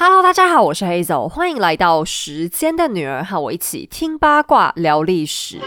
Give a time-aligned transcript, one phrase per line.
[0.00, 5.60] Hello，大家好，我是黑走，欢迎来到时间的女儿，和我一起听八卦聊历史。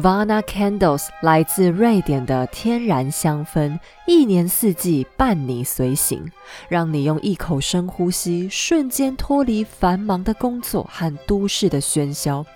[0.00, 6.30] Vana Candles 来自瑞典的天然香氛，一年四季伴你随行，
[6.68, 12.46] 让你用一口深呼吸，瞬间脱离繁忙的工作和都市的喧嚣。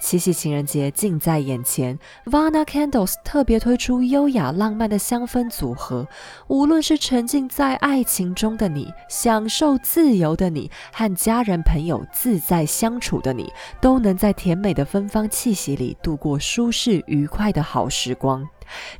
[0.00, 6.06] 七夕情人节近在眼前，Vana Candles 特别推出优雅浪漫的香氛组合。
[6.48, 18.46] 无论是沉浸在爱情中的你，享受自由的你，和家人朋友自在相处的你，都能在甜美的芬芳气息里度过舒适愉快的好时光。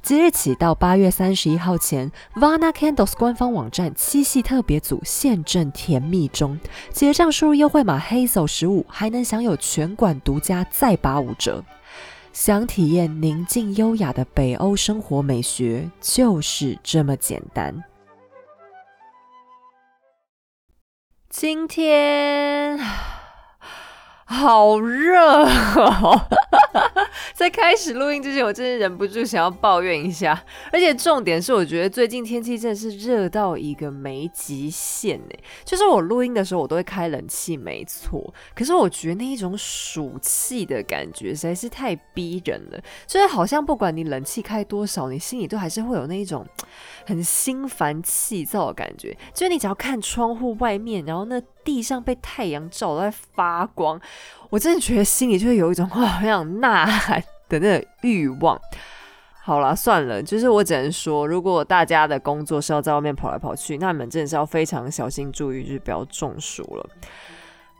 [0.02, 6.58] 即日起到八月三十一号前，Vana Candles 官方网站七夕特别组现正甜蜜中，
[6.90, 11.64] 结账输入优惠码 Hazel 十五，还能享有全馆独家再八五折。
[12.32, 17.84] 想体验宁静优雅的北欧生活美学，就是这么简单。
[21.30, 22.78] 今天
[24.26, 26.20] 好热哦！
[27.34, 30.40] 在开始录音之前，我真的忍不住想要抱怨一下。
[30.72, 35.34] 而且重点是，我觉得最近天气真的是热到一个没极限呢。
[35.64, 38.32] 就是我录音的时候，我都会开冷气，没错。
[38.54, 42.80] 可是我觉得那一种暑气的感觉实在是太逼人了。
[43.06, 46.46] 就是好像不管你冷气开多少，你心里都还是会有那一种
[47.06, 49.16] 很心烦气躁的感觉。
[49.32, 54.00] 就是你只要看窗户外面，然后那地上被太阳照在发光。
[54.50, 58.60] 我真的觉得心里就会有一种哇，很想呐喊的那个欲望。
[59.42, 66.86] 好了，算了，就是我只能说，如果大家的工作是要在外面跑来跑去，那你们真的是要非常小心注意，就是不要中暑了。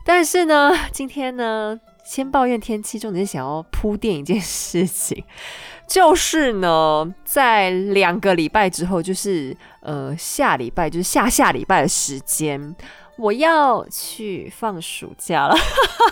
[0.05, 5.23] 但是呢，今天呢，先抱怨天气，重点是想要铺垫一件事情，
[5.87, 12.75] 就是呢，在两个礼拜之后，就是呃下礼拜，就是下下礼拜的时间。
[13.17, 15.55] 我要去放暑假了，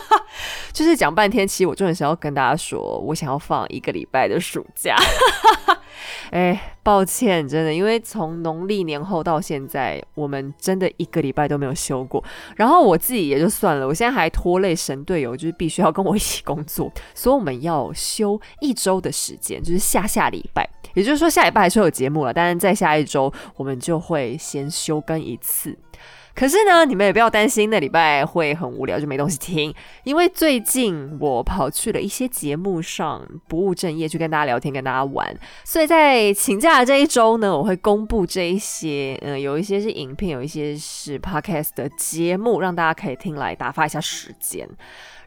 [0.72, 1.48] 就是讲半天。
[1.48, 4.96] 其实我重点是要跟大家说，我想要放一个礼拜的暑假。
[6.32, 12.24] 哎，抱歉，真的，因为从农历年后到现在，我们真的一个礼拜都没有休过。
[12.56, 20.68] 然后我自己也就算了，我现在还拖累神队友，就是必须要跟我一起工作，所以我们要休一周的时间，就是下下礼拜。
[20.96, 25.78] 也就是说，下礼拜还是有节目了，但是在下一周我们就会先休更一次。
[26.36, 29.74] 可是呢，你们也不要担心，那礼拜会很无聊，就没东西听。
[30.04, 35.32] 因为最近我跑去了一些节目上不务正业，去跟大家聊天，跟大家玩。
[35.64, 44.68] 所以在请假的这一周呢，我会公布这一些，嗯，有一些是影片，有一些是 podcast 的节目，让大家可以听来打发一下时间。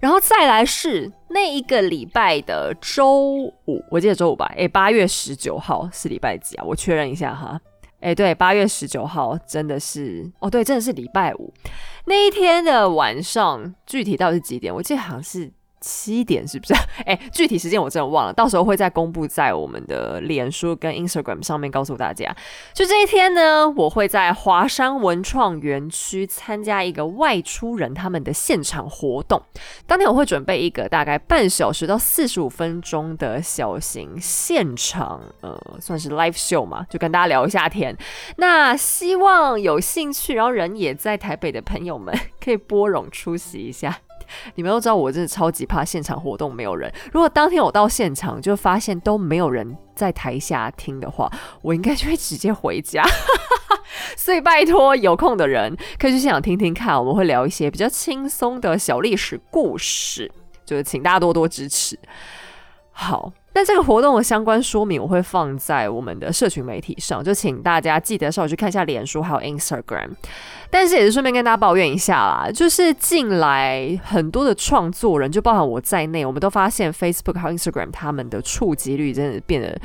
[0.01, 3.33] 然后再来是那一个礼拜的周
[3.67, 4.53] 五，我记得周五吧？
[4.57, 6.65] 诶，八月十九号是礼拜几啊？
[6.67, 7.59] 我确认一下哈。
[8.01, 11.53] 哎，对，八月十九号真的是哦，对，真的是礼拜五
[12.05, 14.75] 那一天的晚上，具体到底是几点？
[14.75, 15.51] 我记得好像是。
[15.81, 16.75] 七点是不是？
[17.07, 22.35] 哎，具体时间我真的忘了，到时候会再公布在我们的脸书跟 Instagram 上面告诉大家。
[22.73, 29.41] 就这一天呢，我会在华山文创园区参加一个外出人他们的现场活动。
[29.87, 37.97] 当天我会准备一个大概半小时到四十五分钟的小型现场，呃，算是 live show 嘛，就跟大家聊一下天。
[38.37, 44.01] 那希望有兴趣，然后人也在台北的朋友们可以拨冗出席一下。
[44.55, 46.93] 你们都知道，我真的超级怕现场活动没有人。
[47.13, 51.31] 如果当天我到现场就发现都没有人在台下听的话，
[51.63, 53.05] 我应该就会直接回家。
[54.17, 60.31] 所以拜托有空的人可以去现场听听看，我们会聊一些比较轻松的小历史故事，
[60.65, 61.99] 就是请大家多多支持。
[62.99, 63.31] 好。
[63.53, 70.11] 那这个活动的相关说明我会放在我们的社群媒体上，就请大家记得稍微去看一下脸书还有 Instagram。
[70.69, 79.79] 但是也是顺便跟大家抱怨一下啦，就是近来很多的创作人，就包含我在内，我们都发现 Facebook 和 Instagram 他们的触及率真的变得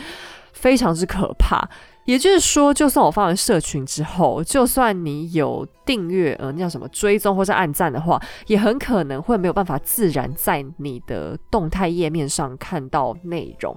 [0.51, 1.65] 非常之可怕。
[2.05, 13.75] 也就是说，就算我发完社群之后，就算你有订阅，呃，那叫什么追踪或者按赞的话，也很可能会没有办法自然在你的动态页面上看到内容。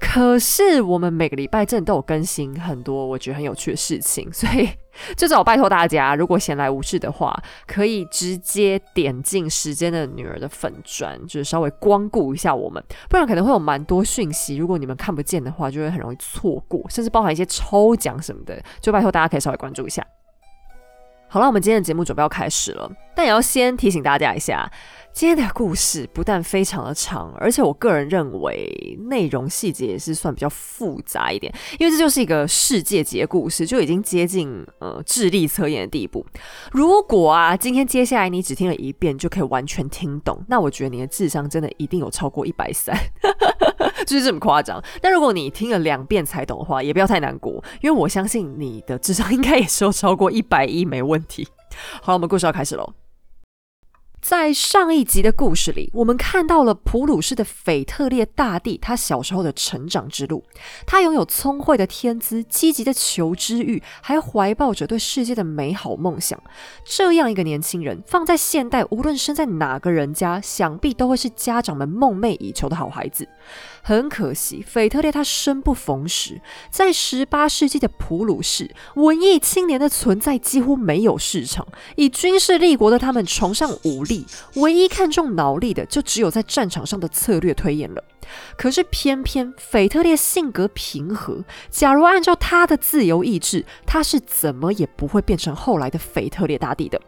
[0.00, 4.68] 可是我们每个礼拜真的都有更新很多我觉得很有趣的事情，所以。
[5.16, 7.34] 就只好拜托大家，如果闲来无事的话，
[7.66, 20.04] 可以直接点进时间的女儿的粉砖，就是稍微光顾一下我们，不然可能会有蛮多讯息，如果你们看不见的话，就会很容易错过，甚至包含一些抽奖什么的，就拜托大家可以稍微关注一下。
[21.28, 24.70] 好了，我们今天的节目准备要开始了，但也要先提醒大家一下。
[25.14, 36.26] 今天的故事不但非常的长，而且我个人认为内容细节也是算比较复杂一点，因为这就是一个世界级的故事，就已经接近呃智力测验的地步。
[36.72, 42.92] 如果啊，今天接下来你只听了一遍就可以完全听懂，那我觉得你的智商真的一定有超过一百三，
[44.04, 44.82] 就是这么夸张。
[45.00, 51.46] 但如果你听了两遍才懂的话，也不要太难过，因为我相信你的智商应该也是有超过一百一没问题。
[52.02, 53.03] 好了，我们故事要开始喽。
[54.24, 60.42] 在上一集的故事里，我们看到了普鲁士的腓特烈大帝他小时候的成长之路。
[60.86, 66.42] 他拥有聪慧的天资、积极的求知欲，还怀抱着对世界的美好梦想。
[66.86, 73.28] 这样一个年轻人，放在现代，无论生在哪个人家，想必都会是家长们梦寐以求的好孩子。
[73.86, 76.40] 很可惜，腓特烈他生不逢时，
[76.70, 81.68] 在十八世纪的普鲁士，文艺青年的存在几乎没有市场。
[81.96, 88.02] 以军事立国的他们崇尚武力，唯一看重脑力的，就只有在战场上的策略推演了。
[88.56, 97.00] 可是偏偏腓特烈性格平和，假如按照他的自由意志，他是怎么也不会变成后来的腓特烈大帝的。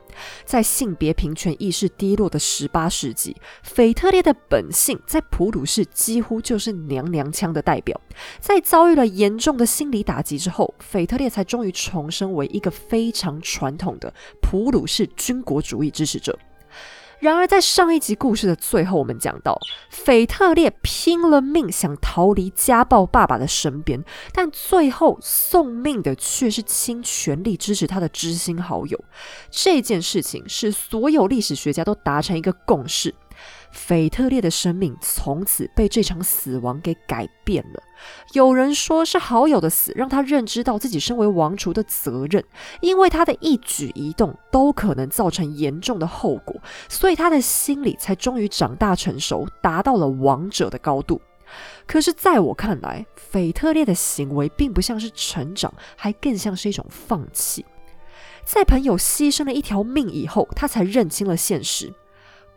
[0.46, 8.00] 在性别平权意识低落的十八世纪，腓特烈的本性在普鲁士几乎就是娘娘腔的代表。
[8.40, 16.38] 在遭遇了严重的心理打击之后，腓特烈才终于重生为一个非常传统的普鲁士军国主义支持者。
[17.18, 19.58] 然而，在上一集故事的最后，我们讲到，
[19.90, 29.02] 腓特烈拼了命想逃离家暴爸爸的身边，但最后送命的却是倾全力支持他的知心好友。
[29.50, 33.14] 这件事情是所有历史学家都达成一个共识。
[33.76, 37.82] 腓特烈的生命从此被这场死亡给改变了。
[38.32, 42.43] 有人说是好友的死让他认知到自己身为王储的责任，
[42.81, 46.56] 因为他的一举一动都可能造成严重的后果，
[46.88, 51.20] 所以他的心理才终于长大成熟，达到了王者的高度。
[51.87, 57.64] 可是，在我看来，腓特烈的行为并不像是成长，还更像是一种放弃。
[58.44, 61.93] 在朋友牺牲了一条命以后，他才认清了现实。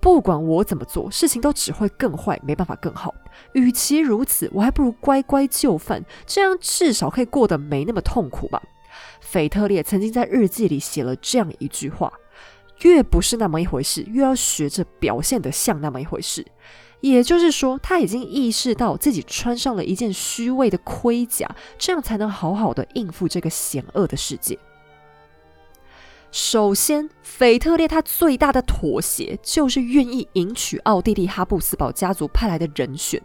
[0.02, 3.14] 不管我怎么做，事情都只会更坏，没办法更好。
[3.54, 8.62] 与其如此，我还不如乖乖就范，这样至少可以过得没那么痛苦吧。
[9.20, 12.12] 腓特烈曾经在日记里写了这样一句话
[12.82, 16.46] ：“越不是那么一回事，越要学着表现得像那么一回事。”
[17.02, 24.60] 也就是说，他已经意识到自己穿上了一件虚伪的盔甲，这样才能好好的应付这个险恶的世界。
[26.32, 33.20] 首先，腓特烈他最大的妥协就是愿意迎娶奥地利哈布斯堡家族派来的人选，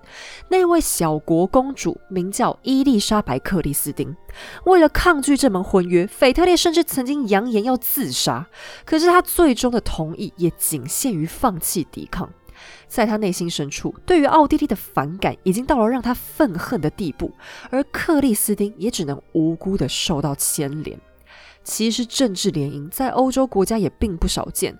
[0.48, 4.16] 那位小国公主名叫伊丽莎白克里斯汀。
[4.64, 8.46] 为了抗拒这门婚约，腓特烈甚至曾经扬言要自杀。
[8.86, 12.30] 可是他最终的同意也仅限于放弃抵抗。
[12.86, 17.30] 在他内心深处，对于奥地利的反感已经到了让他愤恨的地步，
[17.68, 20.98] 而克里斯汀也只能无辜的受到牵连。
[21.64, 24.78] 其实政治联姻在欧洲国家也并不少见，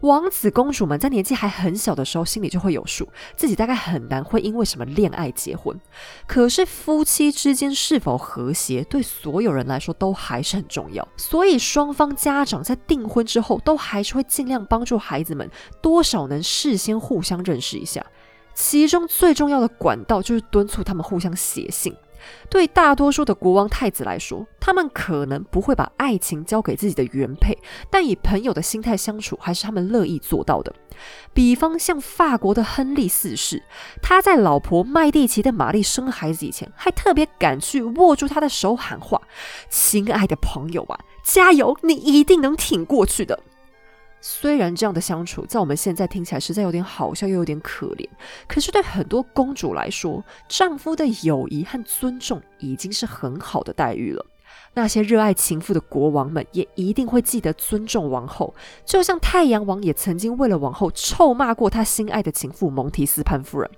[0.00, 5.78] 王子公主们在年纪还很小的时候，心里就会有数，自己大概很难会因为什么恋爱结婚。
[6.26, 11.06] 可是夫妻之间是否和谐，对所有人来说都还是很重要。
[11.16, 15.50] 所以双方家长在订婚之后，都还是会尽量帮助孩子们，
[15.80, 18.04] 多少能事先互相认识一下。
[18.54, 21.94] 其中最重要的管道就是敦促他们互相写信。
[22.50, 27.56] 对大多数的国王太子来说，他们可能不会把爱情交给自己的原配，
[27.90, 30.74] 但以朋友的心态相处，还是他们乐意做到的。
[31.32, 33.62] 比方像法国的亨利四世，
[34.02, 39.22] 他在老婆麦蒂奇的玛丽生孩子以前，还特别赶去握住她的手，喊话
[39.70, 43.38] ：“亲爱的朋友啊，加油，你一定能挺过去的。”
[44.20, 48.08] 虽然这样的相处在我们现在听起来实在有点好笑又有点可怜，
[48.46, 54.26] 可是对很多公主来说，丈夫的友谊和尊重已经是很好的待遇了。
[54.74, 63.70] 那些热爱情妇的国王们也一定会记得尊重王后，就像太阳王也曾经为了王后臭骂过他心爱的情妇蒙提斯潘夫人。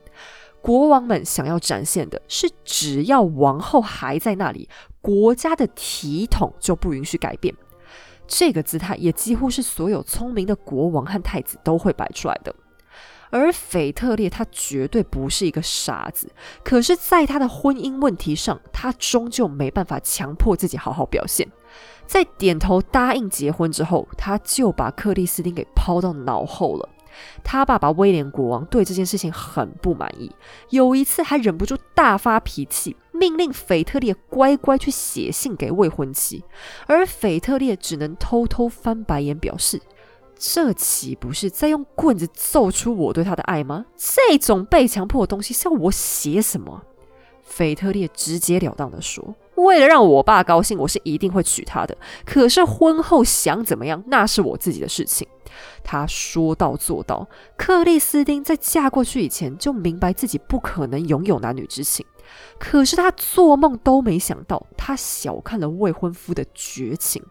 [0.60, 4.68] 国王们想要展现的是，只要王后还在那里，
[5.00, 7.54] 国家的体统就不允许改变。
[8.32, 12.54] 这个姿态也几乎是所有聪明的国王和太子都会摆出来的。
[13.32, 16.32] 而腓特烈他绝对不是一个傻子，
[16.64, 21.46] 可是，在他的婚姻问题上，他终究没办法强迫自己好好表现。
[22.06, 26.88] 在点头答应结婚之后，他就把克里斯汀给抛到脑后了。
[27.44, 30.32] 他爸爸威廉国王对这件事情很不满意，
[30.70, 36.42] 有一次还忍不住大发脾气，命令腓特烈乖乖去写信给未婚妻，
[36.86, 39.78] 而腓特烈只能偷偷翻白眼，表示
[40.38, 43.84] 这岂不是在用棍子揍出我对他的爱吗？
[43.94, 46.82] 这种被强迫的东西是要我写什么？
[47.42, 51.98] 腓特烈直截了当的说：“为了让我爸高兴，我是一定会娶她的。
[52.24, 55.26] 可是婚后想怎么样，那是我自己的事情。”
[55.82, 57.28] 他说到做到。
[57.56, 62.06] 克里斯汀在嫁过去以前就明白自己不可能拥有男女之情，
[62.58, 67.22] 可是他做梦都没想到，他小看了未婚夫的绝情。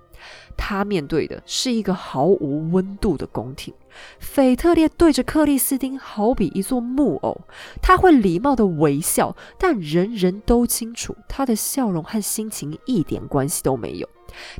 [0.57, 3.73] 他面对的是一个毫无温度的宫廷。
[4.19, 7.39] 腓特烈对着克里斯汀好比一座木偶，
[7.81, 14.09] 他会礼貌的微笑，但人人都清楚他的笑容和心情一点关系都没有。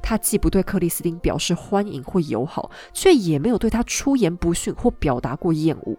[0.02, 5.98] 他既不对克里斯汀表示欢迎或友好，却也没有对他出言不逊或表达过厌恶。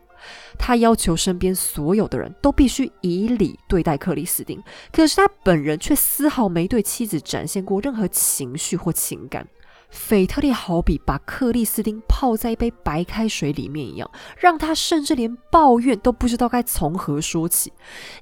[0.59, 4.63] 他要求身边所有的人都必须以礼对待克里斯汀，
[4.93, 9.47] 可是他本人却丝毫没对妻子展现过任何情绪或情感。
[9.93, 14.09] 腓特烈好比把克里斯汀泡在一杯白开水里面一样，
[14.39, 17.73] 让他甚至连抱怨都不知道该从何说起。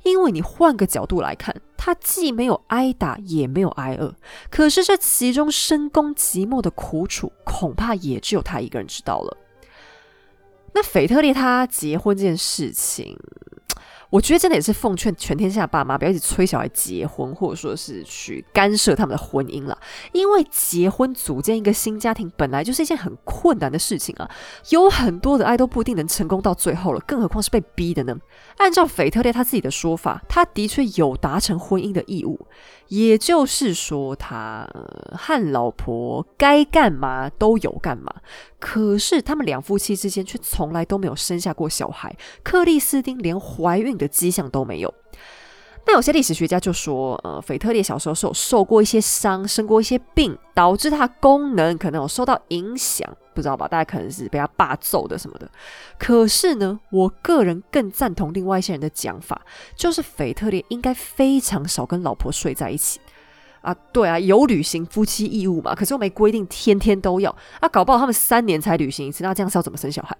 [0.03, 4.15] 因为你换个角度来看，他既没有挨打，也没有挨饿，
[4.51, 9.37] 可是这其中深宫寂寞的苦楚，恐怕也只有他一个人知道了。
[10.79, 13.19] 那腓特烈他结婚这件事情。
[14.11, 19.77] 我觉得真的也是奉劝全天下爸妈不要一直催小孩结婚，或者说是去干涉他们的婚姻了。
[20.13, 24.31] 因为结婚组建一个新家庭本来就是一件很困难的事情啊，
[24.71, 28.17] 有很多的爱都不一定能成功到最后了，更何况是被逼的呢？
[28.59, 32.47] 按照腓特烈他自己的说法，他的确有达成婚姻的义务，
[32.89, 34.69] 也就是说他
[35.13, 38.13] 和老婆该干嘛都有干嘛。
[38.59, 44.93] 可是他们两夫妻之间却从来都没有生下过小孩，克里斯汀连怀孕的迹象都没有。
[45.89, 53.67] 那有些历史学家就说，呃，腓特烈小时候是有受过一些伤，生过一些病，导致他功能可能有受到影响，不知道吧？
[53.67, 55.51] 大家可能是被他爸揍的什么的。
[55.99, 59.41] 可是呢，我个人更赞同另外一些人的讲法，
[59.75, 63.01] 就是腓特烈应该非常少跟老婆睡在一起。
[63.63, 65.75] 啊，对啊，有履行夫妻义务嘛？
[65.75, 70.15] 可是又没规定天天都要啊，搞不好他们三年才履行一次，那这样是要怎么生小孩？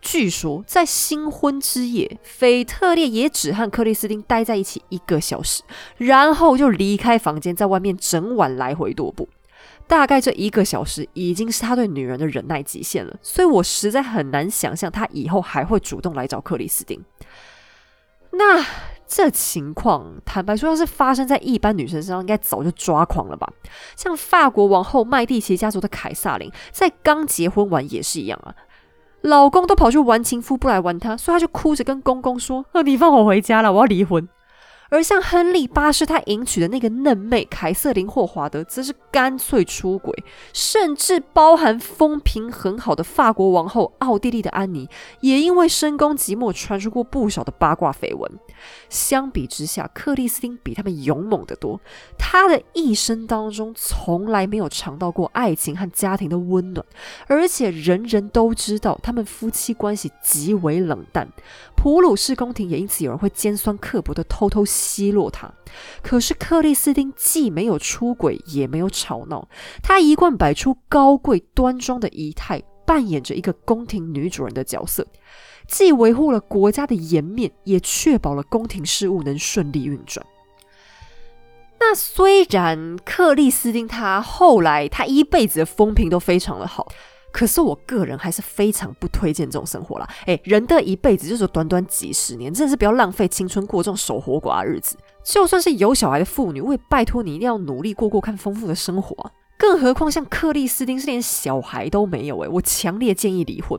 [0.00, 5.62] 据说在新婚之夜，腓特烈也只和克里斯汀待在一起一个小时，
[5.96, 9.28] 然后就离开房间，在外面整晚来回踱步。
[9.86, 17.04] 大概这一个小时已经是他对女人的忍耐极限了，所以我实在很难想象他以后还会主动来找克里斯汀。
[18.32, 18.64] 那。
[19.10, 23.50] 这情况，坦白说，要是发生在一般女生身上，应该早就抓狂了吧？
[23.96, 28.54] 像法国王后麦蒂奇家族的凯撒琳，在刚结婚完也是一样啊，
[29.22, 34.28] 老公都跑去玩情夫，不来玩她，所以她就哭着跟公公说：“你放我回家了，我要离婚。”
[34.90, 44.88] 而像亨利八世他迎娶的那个嫩妹凯瑟琳霍华德，则是干脆出轨，甚至包含风评很好的法国王后奥地利的安妮，
[45.20, 48.32] 也因为深宫寂寞传出过不少的八卦绯闻。
[48.88, 51.80] 相比之下，克里斯汀比他们勇猛得多。
[52.18, 56.84] 他的一生当中从来没有尝到过爱情和家庭的温暖，
[57.26, 61.28] 而且人人都知道他们夫妻关系极为冷淡。
[61.76, 65.52] 普鲁士宫廷也因此有人会尖酸刻薄的偷偷奚落他。
[66.02, 69.48] 可是克里斯汀既没有出轨，也没有吵闹，
[69.82, 75.06] 他一贯摆出高贵端庄的仪态，扮演着一个宫廷女主人的角色。
[75.66, 80.24] 既维护了国家的颜面，也确保了宫廷事务能顺利运转。
[81.78, 86.88] 那虽然克里斯汀她后来她一辈子的风评都非常的好，
[87.30, 90.08] 可是我个人还是非常不推荐这种生活啦。
[90.24, 94.96] 诶，人的一辈子就是短短几十年，真的是不要浪费青春过这种守活寡的日子。
[95.22, 99.30] 就算是有小孩的妇女，我也拜托你一定要努力过过看丰富的生活。
[99.58, 103.78] 更何况像克里斯汀是连小孩都没有，诶，我强烈建议离婚。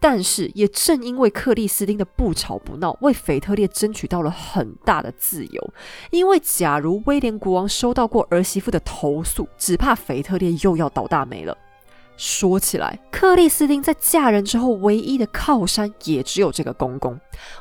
[0.00, 5.74] 但是，也正因为克里斯汀的不吵不闹，为腓特烈争取到了很大的自由。
[6.10, 11.56] 因为假如威廉国王收到过儿媳妇的投诉，只怕腓特烈又要倒大霉了。
[12.18, 17.18] 说起来，克里斯汀在嫁人之后唯一的靠山也只有这个公公。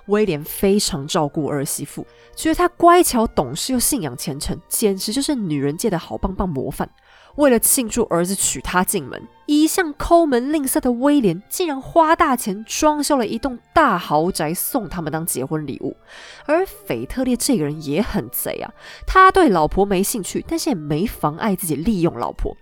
[0.07, 6.89] 威廉非常照顾儿媳妇，觉得她乖巧懂事又信仰虔诚，简直就是女人界的好棒棒模范。
[7.35, 15.97] 为了庆祝儿子娶她进门，一向抠门吝啬的威廉，竟然花大钱装修了一栋大豪宅送他们当结婚礼物。
[16.45, 18.71] 而腓特烈这个人也很贼啊，
[19.05, 22.55] 他对老婆没兴趣，但是也没妨碍自己利用老婆。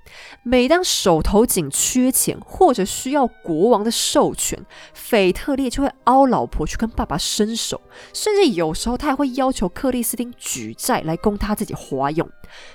[0.44, 7.80] 每当手头紧、缺钱或者需要国王的授权，腓特烈就会凹老婆去跟爸爸伸手，
[8.14, 12.28] 甚至有时候他还会要求克里斯汀举债来供他自己花用。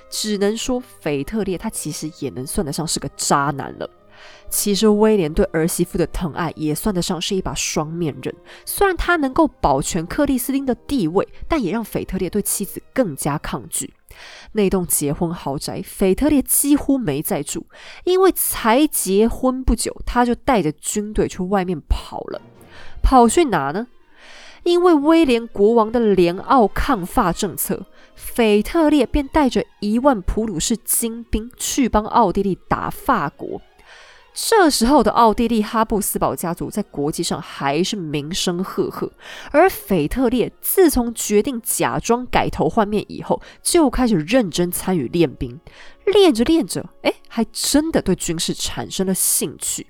[0.09, 3.89] 只能说，腓特烈他其实也能算得上是个渣男了。
[4.49, 8.33] 其实威廉对儿媳妇的疼爱也算得上是一把双面刃。
[8.65, 13.93] 虽然他能够保全克里斯汀的地位，但也让腓特烈对妻子更加抗拒。
[14.53, 17.67] 那栋结婚豪宅，腓特烈几乎没在住，
[18.05, 22.41] 因为才结婚不久，他就带着军队去外面跑了。
[23.03, 23.87] 跑去哪呢？
[24.63, 27.85] 因为威廉国王的联奥抗法政策，
[28.15, 33.61] 腓特烈便带着一万普鲁士精兵去帮奥地利打法国。
[34.39, 39.11] 这时候的奥地利哈布斯堡家族在国际上还是名声赫赫，
[39.49, 45.59] 而腓特烈自从决定假装改头换面以后，就开始认真参与练兵，
[46.05, 49.87] 练着练着，哎，还真的对军事产生了兴趣。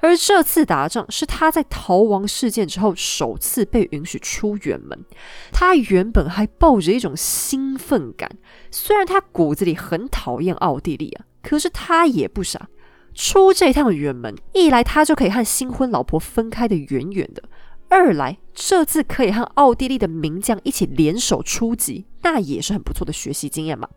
[0.00, 5.06] 而这次打仗是他在逃亡事件之后首次被允许出远门，
[5.52, 8.30] 他原本还抱着一种兴奋感，
[8.70, 12.68] 虽然他骨子里很讨厌奥地利啊，可是他也不傻。
[13.14, 17.42] 出这趟远门，一来他就可以和新婚老婆分开的远远的；
[17.88, 23.88] 二来这次可以和奥地利的名将一起联手出击，那也是很不错的学习经验嘛。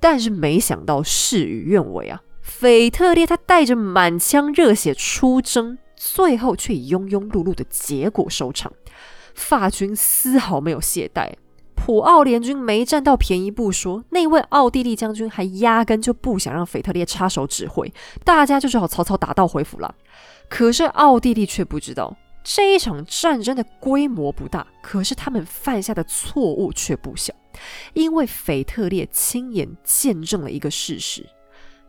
[0.00, 8.72] 但是没想到事与愿违啊，腓特烈他带着满腔热血出征，最后却以庸庸碌碌的结果收场。
[9.34, 11.32] 法军丝毫没有懈怠。
[11.88, 17.90] 普奥联军没占到便宜不说，那位奥地利将军还压根就不想让腓特烈插手指挥，
[18.22, 19.94] 大家就只好草草打道回府了。
[20.50, 22.14] 可是奥地利却不知道，
[22.44, 27.32] 这一场战争的规模不大，可是他们犯下的错误却不小，
[27.94, 31.24] 因为腓特烈亲眼见证了一个事实：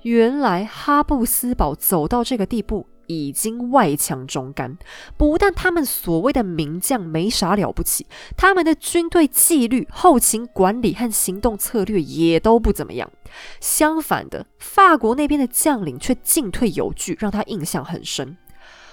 [0.03, 2.87] 原来哈布斯堡走到这个地步。
[3.09, 4.77] 已经外强中干，
[5.17, 8.05] 不但他们所谓的名将没啥了不起，
[8.37, 13.11] 他们的军队纪律、后勤管理和行动策略也都不怎么样。
[13.59, 18.37] 相反的，法国那边的将领却进退有据，让他印象很深。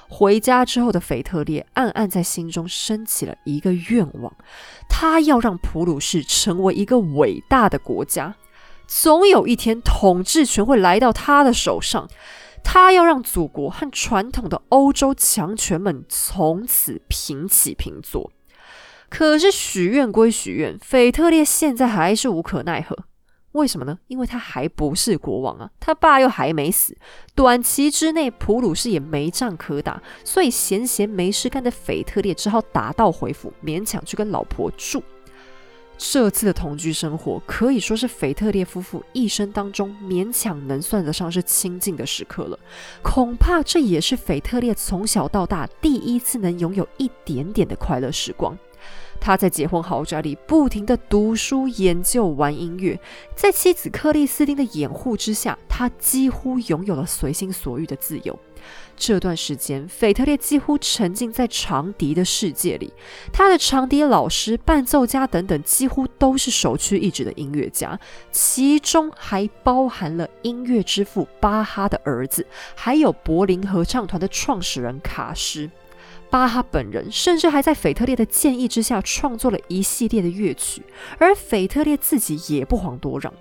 [0.08, 4.34] 回家之后的腓特烈暗暗在心中升起了一个愿望：
[4.88, 8.36] 他要让普鲁士成为一个伟大的国家，
[8.86, 12.08] 总有一天统治权会来到他的手上。
[12.68, 18.32] 他要让祖国和传统的欧洲强权们从此平起平坐。
[19.08, 22.98] 可是许愿归许愿，腓特烈现在还是无可奈何。
[23.52, 23.96] 为什么呢？
[24.08, 26.98] 因为他还不是国王啊，他爸又还没死。
[27.36, 35.00] 短期之内，普鲁士也没仗可打，所以闲闲没事干的腓特烈只好打道回府，勉强去跟老婆住。
[35.98, 42.58] 这次的同居生活可以说是腓特烈夫妇一生当中勉强能算得上是亲近的时刻了。
[43.02, 48.56] 恐怕这也是腓特烈从小到大第一次能拥有一点点的快乐时光。
[49.18, 53.00] 他在结婚豪宅里不停地读书、研究、玩音乐，
[53.34, 58.38] 在妻子克里斯汀的掩护之下，他几乎拥有了随心所欲的自由。
[58.96, 62.92] 这段时间，腓特烈几乎沉浸在长笛的世界里。
[63.32, 67.98] 他的长笛老师、伴奏家等等，几乎都是首屈一指的音乐家，
[68.32, 75.70] 其中还包含了音乐之父巴哈的儿子，还有柏林合唱团的创始人卡什。
[76.36, 80.82] 巴哈本人甚至还在腓特烈的建议之下创作了一系列的乐曲，
[81.16, 83.32] 而腓特烈自己也不遑多让，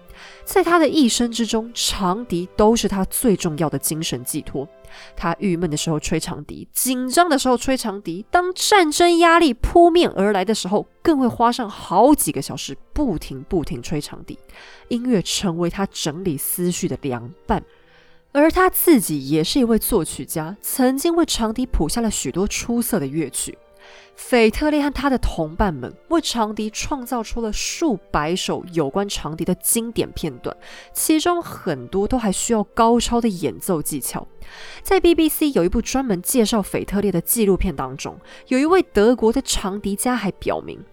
[0.46, 4.66] 在他的一生之中，长笛都是他最重要的精神寄托。
[5.14, 14.40] 他郁闷的时候吹长笛，紧张的时候吹长笛，当战争压力扑面而来的时候，更会花上好几个小时不停不停吹长笛。
[14.88, 17.62] 音乐成为他整理思绪的良伴。
[18.36, 23.58] 而他自己也是一位作曲家，曾经为长笛谱下了许多出色的乐曲。
[24.18, 30.56] 腓特烈和他的同伴们为长笛创造出了数百首有关长笛的经典片段，
[30.92, 34.28] 其中很多都还需要高超的演奏技巧。
[34.82, 40.84] 在 BBC 有一部专门介绍腓特烈的纪录片当中，有一位德国的长笛家还表明。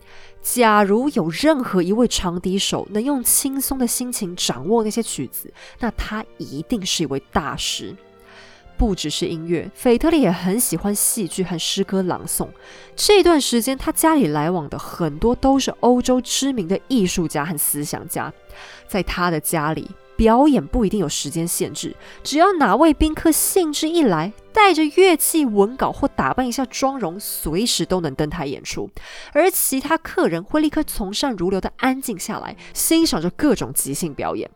[0.42, 7.96] 假如有任何一位长笛手能用轻松的心情掌握那些曲子，那他一定是一位大师。
[8.76, 12.48] 不只是音乐，腓特利也很喜欢戏剧和诗歌朗诵。
[12.96, 18.32] 这段时间，他家里来往的很多都是欧洲知名的艺术家和思想家。
[18.88, 19.88] 在他的家里，
[20.22, 28.88] 表演不一定有时间限制，只要哪位宾客兴致一来，带着乐器、文稿或打扮一下妆容，随时都能登台演出。
[29.32, 34.48] 而其他客人会立刻从善如流的安静下来，欣赏着各种即兴表演。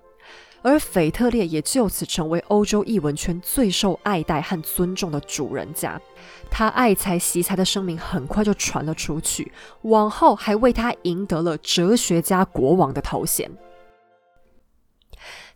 [0.62, 6.00] 而腓特烈也就此成为欧洲艺文圈最受爱戴和尊重的主人家。
[6.48, 9.50] 他爱才惜才的声名很快就传了出去，
[9.82, 13.50] 往后还为他赢得了哲学家国王的头衔。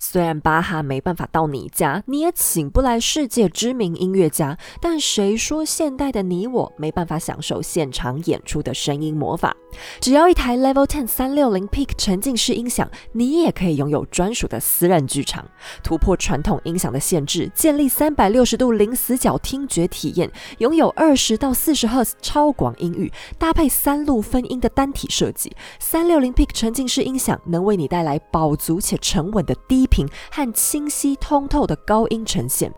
[0.02, 9.54] 虽然巴哈没办法到你家，你也请不来世界知名音乐家，但谁说现代的你我没办法享受现场演出的声音魔法？
[10.00, 15.46] 只要一台 Level Ten 三六零 Peak 沉浸式音响，你也可以拥有专属的私人剧场，
[15.82, 25.52] 突破传统音响的限制，建立三百六十度零死角听觉体验，拥有二十到四十赫兹超广音域，搭配三路分音的单体设计。
[25.78, 29.90] 三六零 Peak 沉浸式音响能为你带来饱足且沉稳的低。
[29.90, 32.72] 频和清晰通透的高音呈现，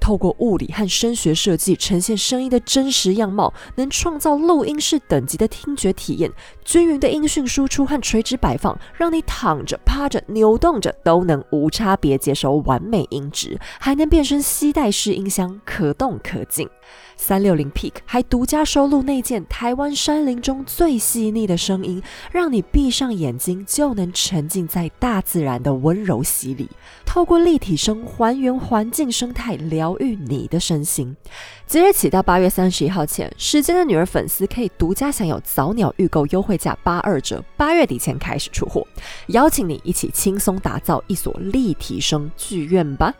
[0.00, 6.32] 透过物理和声学设计呈现声音的真实样貌，能创造录音室等级的听觉体验。
[6.64, 16.68] 均匀的音讯输出和垂直摆放，让你躺着、趴着、扭动着都能无差别接收完美音质，还能变身吸带式音箱，可动可静。
[17.16, 26.68] 三六零 Peak 还独家收录那件台湾山林中最细腻的声音，让你闭上眼睛就能沉浸在大自然的温柔洗礼，
[27.04, 31.16] 透过立体声还原环境生态，疗愈你的身心。
[31.66, 38.86] 即日起到八月三十一号前，时间的女儿粉丝可以独家享有早鸟预购优惠价八二折，八月底前开始出货，
[39.28, 43.12] 邀请你一起轻松打造一所立体声剧院吧。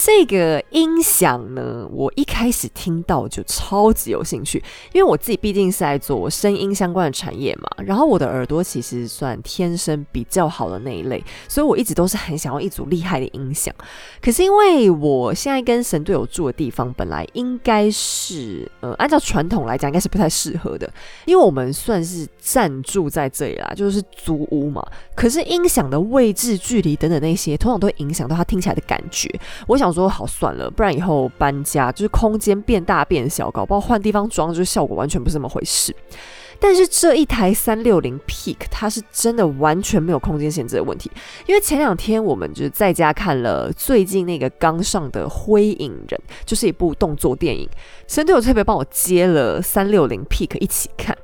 [0.00, 13.74] 这个音响呢，我一开始听到就超级有兴趣，因为我自己毕竟是在做声音相关的产业嘛，然后我的耳朵其实算天生比较好的那一类，所以我一直都是很想要一组厉害的音响。
[14.22, 20.88] 可是因为我现在跟神队友住的地方本来应该是，呃，按照传统来讲应该是不太适合的，
[21.24, 24.86] 因为我们算是暂住在这里啦，就是租屋嘛。
[25.16, 29.28] 可是音响的位置、距离等等那些，通常都会影响到它听起来的感觉。
[29.66, 29.87] 我想。
[29.92, 35.94] 说好算了，不然以后搬家就是空间变大变小，搞不好换地方装，就是效果完全不是那么回事。
[36.60, 41.08] 但是这一台三六零 Peak，它是真的完全没有空间限制的问题。
[41.46, 47.68] 因为前两天我们就是在家看了最近那个刚上的《灰影人》，就是一部动作电影，
[48.08, 51.16] 神队友特别帮我接了三六零 Peak 一起看。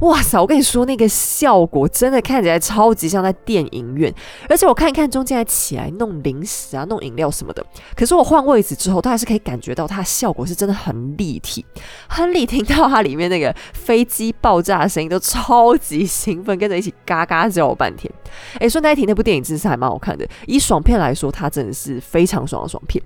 [0.00, 0.38] 哇塞！
[0.38, 4.12] 我跟你说，那个效果真的看起来超级像在电影院，
[4.48, 7.64] 而且我看一看中间还起来弄零食啊、弄饮料什么的。
[7.96, 11.64] 可是我换位置之后，都还是可以感觉到它效果是真的很立体，
[12.08, 18.12] 亨利听到它里面那个飞机爆炸的声音都超级兴奋，跟着一起嘎嘎叫半天。
[18.60, 20.28] 哎，顺带提，那部电影真是还蛮好看的。
[20.46, 23.02] 以爽片来说，它真的是非常爽的爽片。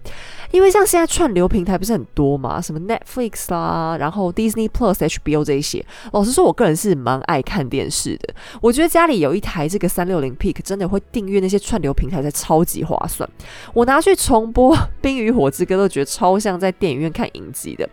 [0.50, 5.84] 因为像现在串流平台不是很多嘛，什么 Netflix 啦，然后 Disney Plus、HBO 这一些。
[6.12, 8.34] 老实说，我个人是蛮爱看电视的。
[8.60, 13.28] 我觉得家里有一台这个三六零 Peak，真的会订阅那些串流平台才超级划算。
[13.74, 17.88] 我拿去重播《冰与火之歌》，都觉得超像在电影院看影集的。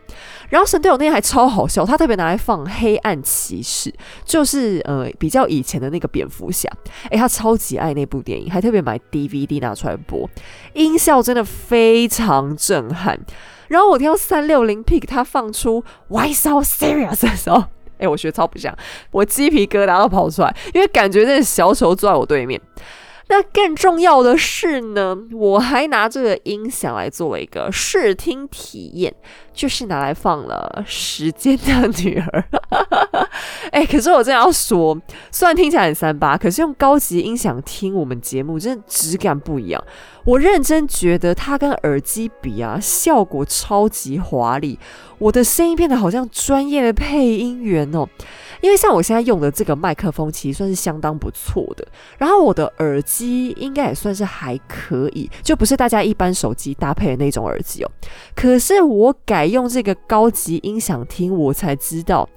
[0.50, 3.90] 然后神队友那天还超好笑，他特别拿来放《黑暗骑士》，
[4.26, 6.70] 就是呃比较以前的那个蝙蝠侠。
[7.12, 10.28] 诶，他超级爱那部电影，还特别买 DVD 拿出来播，
[10.74, 12.47] 音效真的非常。
[12.56, 13.20] 震撼，
[13.68, 17.66] 然后我听到三六零 Peak 它放出 Why so serious 的时候，
[17.98, 18.76] 哎，我学超不像，
[19.12, 22.62] 我鸡皮疙瘩都跑出来，因为感觉那小丑坐在我对面。
[23.30, 29.14] 那更重要的是呢，我还拿这个音响来做了一个视听体验，
[29.52, 32.46] 就是拿来放了《时间的女儿》。
[33.72, 34.98] 哎，可是我真的要说，
[35.32, 39.84] 虽然听起来很三八，可是用高级音响听我们节目，真的质感不一样。
[40.26, 44.78] 我认真觉得它跟耳机比啊，效果超级华丽，
[45.20, 48.06] 我的声音变得好像专业的配音员哦。
[48.60, 51.88] 因为像我现在用的这个麦克风，其实算是相当不错的。
[52.18, 57.92] 然后我的耳机应该也算是还可以，就不是大家一般手机搭配的那种耳机哦。
[58.36, 62.28] 可是我改用这个高级音响听，我才知道，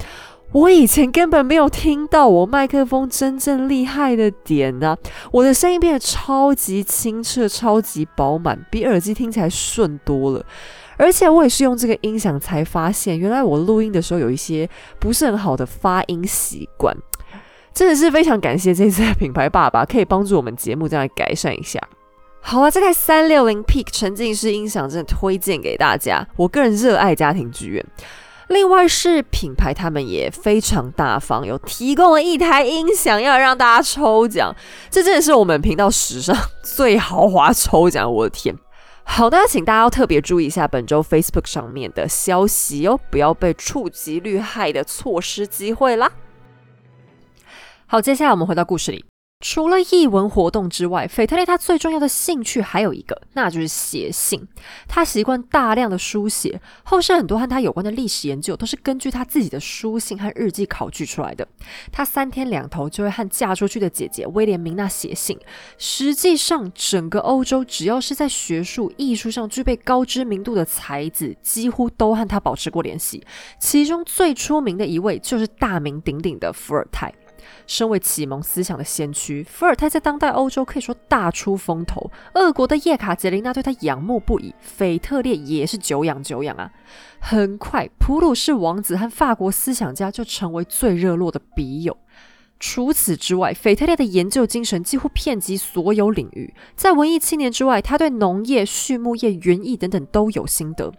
[0.53, 4.97] 我以前根本没有听到我麦克风真正厉害的点呢。
[5.31, 10.45] 我的声音变得超级清澈、超级饱满，比耳机听起来顺多了。
[10.97, 16.95] 而且我也是用这个音响才发现，原来我录音的时候有一些不是很好的发音习惯，
[17.73, 21.81] 真的是非常感谢这次的品牌爸爸可以帮助我们节目这样改善一下。
[22.41, 27.87] 好啊，这台三六零 Peak 沉浸式音响真的推荐给大家，我个人热爱家庭剧院。
[28.51, 34.53] 另外是品牌，他们也非常大方，有提供了一台音响要让大家抽奖。
[34.91, 38.57] 这真的是我们频道史上最豪华抽奖，我的天！
[39.05, 46.11] 好的，请大家要特别注意一下本周 Facebook 上面的消息哦，不要被触及率害的错失机会啦。
[47.87, 49.10] 好，接下来我们回到故事里。
[49.41, 54.47] 除了译文活动之外，腓特烈他最重要的兴趣还有一个，那就是写信。
[54.87, 61.49] 他习惯大量的书写，后世很多和他有关的历史研究都是根据他自己的书信和日记考据出来的。
[61.91, 65.39] 他三天两头就会和嫁出去的姐姐威廉明娜写信。
[65.79, 73.25] 实际上，整个欧洲只要是在学术、艺术上具备高知名度的才子，几乎都和他保持过联系。
[73.59, 77.11] 其中最出名的一位就是大名鼎鼎的伏尔泰。
[77.67, 82.11] 身为启蒙思想的先驱，伏尔泰在当代欧洲可以说大出风头。
[82.35, 86.71] 俄国的叶卡捷琳娜对他仰慕不已，腓特烈也是久仰久仰啊。
[87.21, 91.97] 很快，普鲁士王子和法国思想家就成为最热络的笔友。
[92.63, 96.53] 除此之外，腓特烈的研究精神几乎遍及所有领域。
[96.77, 100.93] 在文艺青年之外，他对农业、畜牧业、园艺等等都有心得。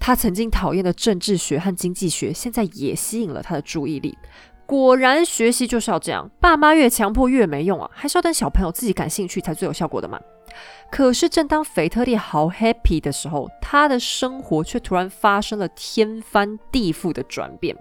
[0.00, 4.18] 他曾经讨厌的政治学和经济学，现在也吸引了他的注意力。
[4.72, 10.18] 果然，学习就是要这样，爸妈越强迫越没用啊，还是要等小朋友自己感兴趣才最有效果的嘛。
[10.90, 17.76] 可是，正当腓特烈好 happy 的时候，他的生活却突然发生了天翻地覆的转变。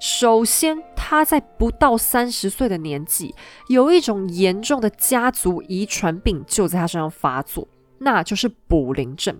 [0.00, 3.34] 首先，他在不到三十岁的年纪，
[3.68, 7.68] 有一种严重的家族遗传病就在他身上发作。
[7.98, 9.38] 那就是卜林症，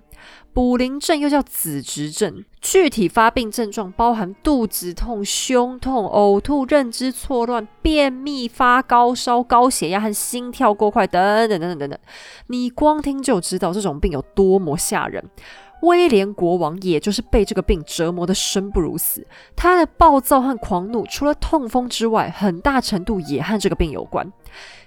[0.54, 2.44] 卟啉症又叫子侄症。
[2.60, 11.98] 具体发病症状包含肚子痛、胸痛、呕吐、认知错乱、便秘、发高烧、高血压和心跳过快等等等等等等。
[12.46, 15.22] 你光听就知道这种病有多么吓人。
[15.84, 19.26] 威廉国王也就是被这个病折磨得生不如死。
[19.54, 24.32] 他的暴躁和狂怒，除了痛风之外，很大程度也和这个病有关。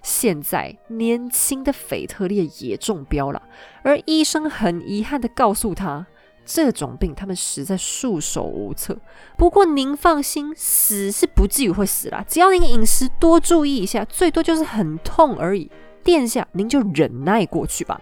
[0.02, 3.42] 现在，年轻的腓特烈也中标了，
[3.84, 6.08] 而医生很遗憾地告诉他，
[6.46, 8.98] 这种病他们实在束手无策。
[9.38, 15.70] 不过您放心，死是不至于会死啦，只要您饮食多注意一下，最多就是很痛而已。
[16.04, 18.00] 殿下，您就忍耐过去吧。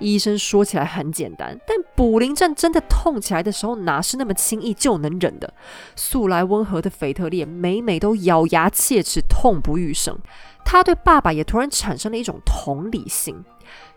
[0.00, 5.52] 医生说起来很简单，但卜林症真的痛起来的时候，哪是那么轻易就能忍的？
[5.94, 10.18] 素来温和的腓特烈，每每都咬牙切齿，痛不欲生。
[10.64, 13.44] 他对爸爸也突然产生了一种同理心。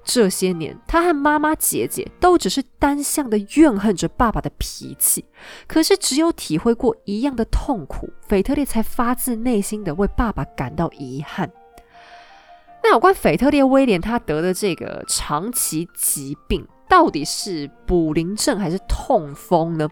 [0.04, 5.26] 这些年，他和妈妈、姐姐都只是单向的怨恨着爸爸的脾气。
[5.66, 11.50] 可是，只有体会过一样的痛苦，腓特烈才发自内心的为爸爸感到遗憾。
[12.84, 19.89] 那有关腓特烈威廉他得的这个长期疾病，到底是卟啉症还是痛风呢？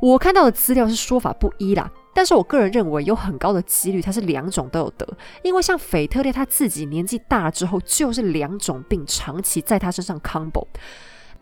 [0.00, 5.06] 我看到的资料是说法不一啦，但是我个人认为有很高的几率他是两种都有得，
[5.44, 10.66] 因为像腓特烈他自己年纪大了之后，就是两种病长期在他身上 combo。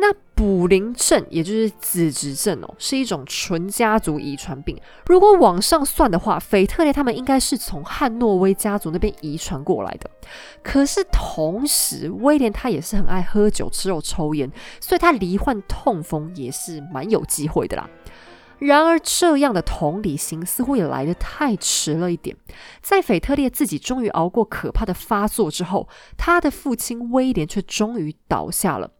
[0.00, 4.76] 那卜林症，也就是子侄症哦，是一种纯家族遗传病。
[5.06, 10.10] 如果往上算的话，腓特烈他们应该是从汉诺威家族那边遗传过来的。
[10.62, 17.88] 可是同时，威廉他也是很爱喝酒、吃肉、抽烟，所以他罹患痛风也是蛮有机会的啦。
[18.60, 22.36] 然而，这样的同理心似乎也来得太迟了一点。
[22.82, 28.90] 在腓特烈自己终于熬过可怕的发作之后，他的父亲威廉却终于倒下了。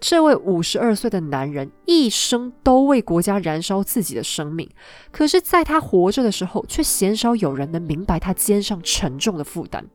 [0.00, 4.68] 这位五十二岁的男人一生都为国家燃烧自己的生命，
[5.10, 9.86] 可是，在他活着的时候，却鲜少有人能明白他肩上沉重的负担。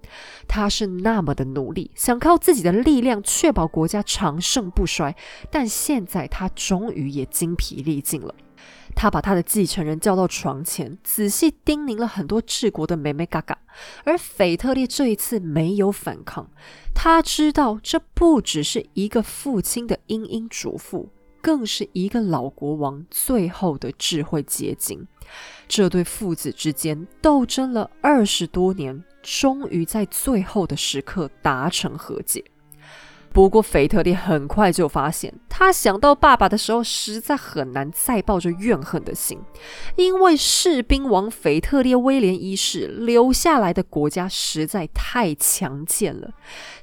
[0.47, 5.15] 他是那么的努力，想靠自己的力量确保国家长盛不衰，
[5.51, 8.34] 但现在他终于也精疲力尽了。
[9.00, 13.58] 他把他的继承人叫到床前，仔细叮咛了很多治国的美美嘎嘎。
[14.04, 16.50] 而腓特烈这一次没有反抗，
[16.94, 21.08] 他知道这不只是一个父亲的殷殷嘱咐，
[21.42, 25.08] 更是一个老国王最后的智慧结晶。
[25.66, 32.44] 这对父子之间斗争了二十多年，终于在最后的时刻达成和解。
[33.32, 39.39] 不过，腓特烈很快就发现，他想到爸爸的时候，实在很难再抱着怨恨的心，
[39.96, 46.32] 因为士兵王腓特烈威廉一世留下来的国家实在太强健了，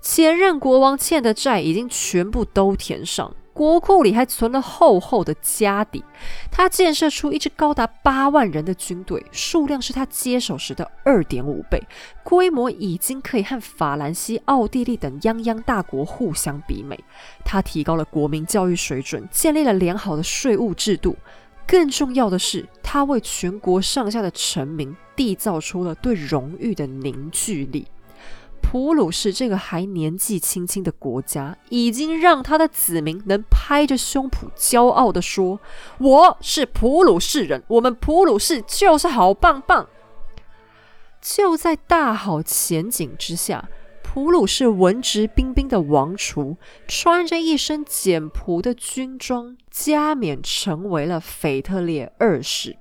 [0.00, 3.34] 前任国王欠的债已经全部都填上。
[3.56, 6.04] 国库里还存了厚厚的家底，
[6.50, 11.82] 他建设出一支高达八万人的军队，数量是他接手时的二点五倍，
[12.22, 17.02] 规模已经可以和法兰西、奥地利等泱泱大国互相比美。
[17.46, 21.16] 他提高了国民教育水准，建立了良好的税务制度。
[21.66, 27.86] 更重要的是，他为全国上下的臣民缔造出了对荣誉的凝聚力。
[28.68, 35.60] 普鲁士这个还年纪轻轻的国家，已经让他的子民能拍着胸脯骄傲地说
[35.98, 39.88] ：“我是普鲁士人，我们普鲁士就是好棒棒。”
[41.22, 43.68] 就在大好前景之下，
[44.02, 46.56] 普鲁士文质彬彬的王储
[46.88, 52.76] 穿着一身简朴的军装，加冕成为了腓特烈二世。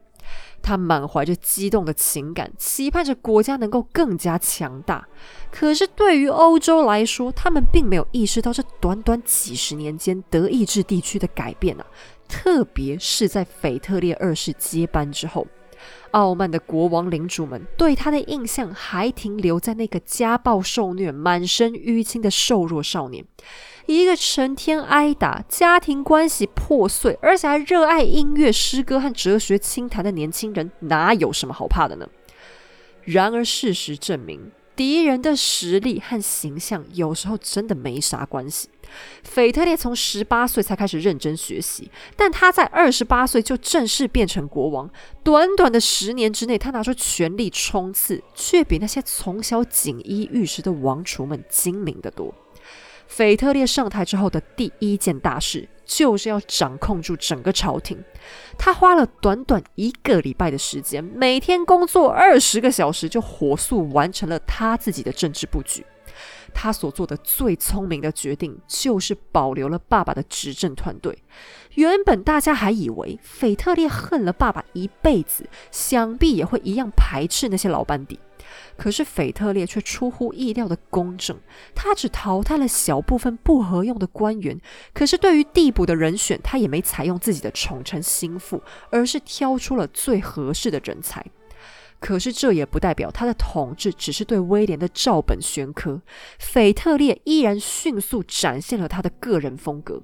[0.66, 5.08] 他满怀着激动的情感，期盼着国家能够更加强大。
[5.52, 11.86] 可是对于欧洲来说，他们并没有意识到这短短几十年间德意志地区的改变啊！
[12.28, 15.46] 特别是在腓特烈二世接班之后，
[16.12, 23.24] 傲慢的国王领主们对他的印象还停留在那个家暴受虐、满身淤青的瘦弱少年。
[23.88, 32.08] 一个成天挨打、家庭关系破碎，而且还热爱音乐、诗歌和哲学清谈的年轻人，哪有什么好怕的呢？
[33.04, 38.68] 然而，事实证明，敌人的实力和形象有时候真的没啥关系。
[39.24, 44.90] 腓特烈从十八岁才开始认真学习，但他在二十八岁就正式变成国王。
[45.24, 52.34] 短短的十年之内，他拿出全力冲刺，却比那些从小锦衣玉食的王储们精明得多。
[53.08, 58.04] 腓特烈上台之后的第一件大事，就是要掌控住整个朝廷。
[58.58, 65.86] 他花了短短一个礼拜的时间，每天工作二十个小时，就火速完成了他自己的政治布局。
[66.54, 71.18] 他所做的最聪明的决定，就是保留了爸爸的执政团队。
[71.74, 78.18] 原本大家还以为腓特烈恨了爸爸一辈子，想必也会一样排斥那些老班底。
[78.78, 81.38] 可是腓特烈却出乎意料的公正，
[81.74, 84.60] 他只淘汰了小部分不合用的官员，
[84.94, 91.26] 可是对于递补的人选，他也没采用自己的宠臣心腹，而是挑出了最合适的人才。
[92.00, 96.02] 可是这也不代表他的统治只是对威廉的照本宣科，
[96.38, 100.02] 腓特烈依然迅速展现了他的个人风格。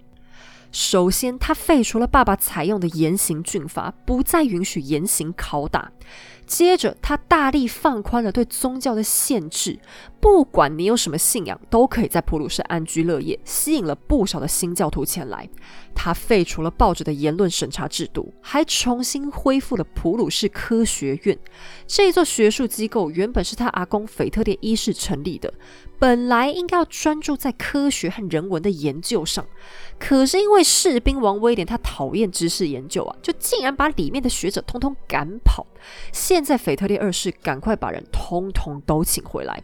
[0.72, 5.92] 首先，他废除了爸爸采用的严刑峻法，不再允许严刑拷打。
[6.52, 9.80] 接着，他大力放宽了对宗教的限制，
[10.20, 15.48] 不管你有什么信仰，都可以在普鲁士安居乐业，吸引了不少的新教徒前来。
[15.96, 21.40] 他废除了报纸的言论审查制度，还重新恢复了普鲁士科学院。
[21.88, 25.54] 这座学术机构原本是他阿公腓特烈一世成立的，
[26.02, 29.46] 本来应该要专注在科学和人文的研究上，
[30.00, 35.64] 可是因为士兵王威廉他讨厌知识研究啊，就竟然把里面的学者通通赶跑。
[36.12, 39.64] 现在腓特烈二世赶快把人通通都请回来。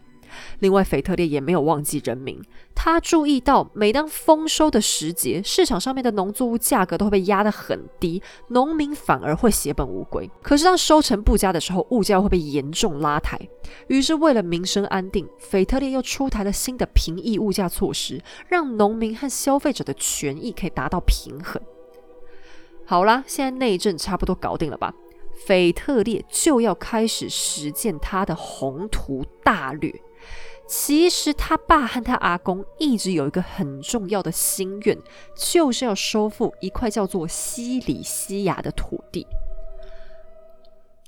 [0.60, 2.40] 另外，腓特烈也没有忘记人民。
[2.74, 10.30] 他注意到，每当丰收的时节，市场上面的农作物价格都会被压得很低，农民反而会血本无归。
[10.42, 13.38] 可是当收成不佳的时候，物价会被严重拉抬。
[13.88, 21.60] 于是，为了民生安定，腓特烈又出台了新的平抑物价措施，让农民和消费者的权益可以达到平衡。
[22.86, 24.94] 好啦，现在内政差不多搞定了吧？
[25.46, 29.94] 腓特烈就要开始实践他的宏图大略。
[30.68, 34.98] 其实他爸和他阿公一直有一个很重要的心愿，
[35.34, 39.26] 就是要收复一块叫做西里西亚的土地。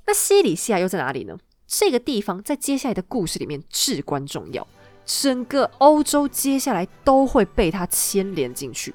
[0.07, 1.37] 那西里西亚又在哪里呢？
[1.67, 4.67] 这个地方在接下来的故事里面至关重要，
[5.05, 8.93] 整个欧洲接下来都会被它牵连进去。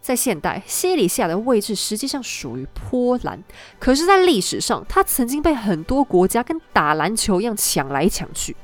[0.00, 3.44] 在现代，西里西亚的位置实际上属于波兰，
[3.78, 8.56] 可是，在历史上，它曾经被很多国家跟打篮球一样抢来抢去。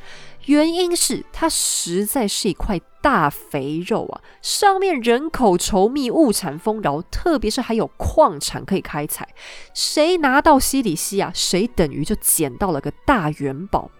[0.46, 9.28] 原因是它实在是一块大肥肉啊，上面人口稠密，物产丰饶，特别是还有矿产可以开采。
[9.74, 13.90] 谁拿到西里西亚，谁等于就捡到了个大元宝。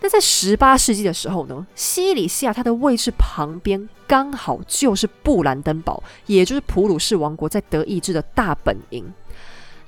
[0.00, 9.12] 那在十八世纪的时候呢，西里西亚它的位置旁边刚好就是布兰登堡，也就是普鲁士王国在德意志的大本营。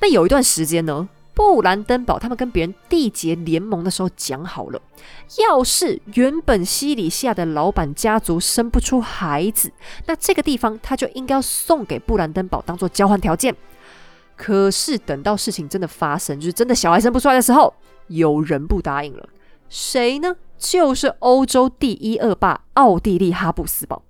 [0.01, 4.81] 那有一段时间呢，布兰登堡他们跟别人缔结联盟的时候讲好了，
[5.39, 9.71] 要是原本西里西亚的老板家族生不出孩子，
[10.07, 13.55] 那这个地方他就应该要送给布兰登堡当做交换条件。
[14.35, 17.75] 可是等到事情真的发生，就是真的小孩生不出来的时候，
[18.07, 19.29] 有人不答应了。
[19.69, 20.37] 谁呢？
[20.57, 24.03] 就是欧洲第一恶霸奥地利哈布斯堡。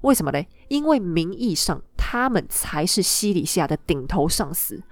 [0.00, 0.48] 为什么嘞？
[0.66, 4.82] 因为名义上他们才是西里西亚的顶头上司，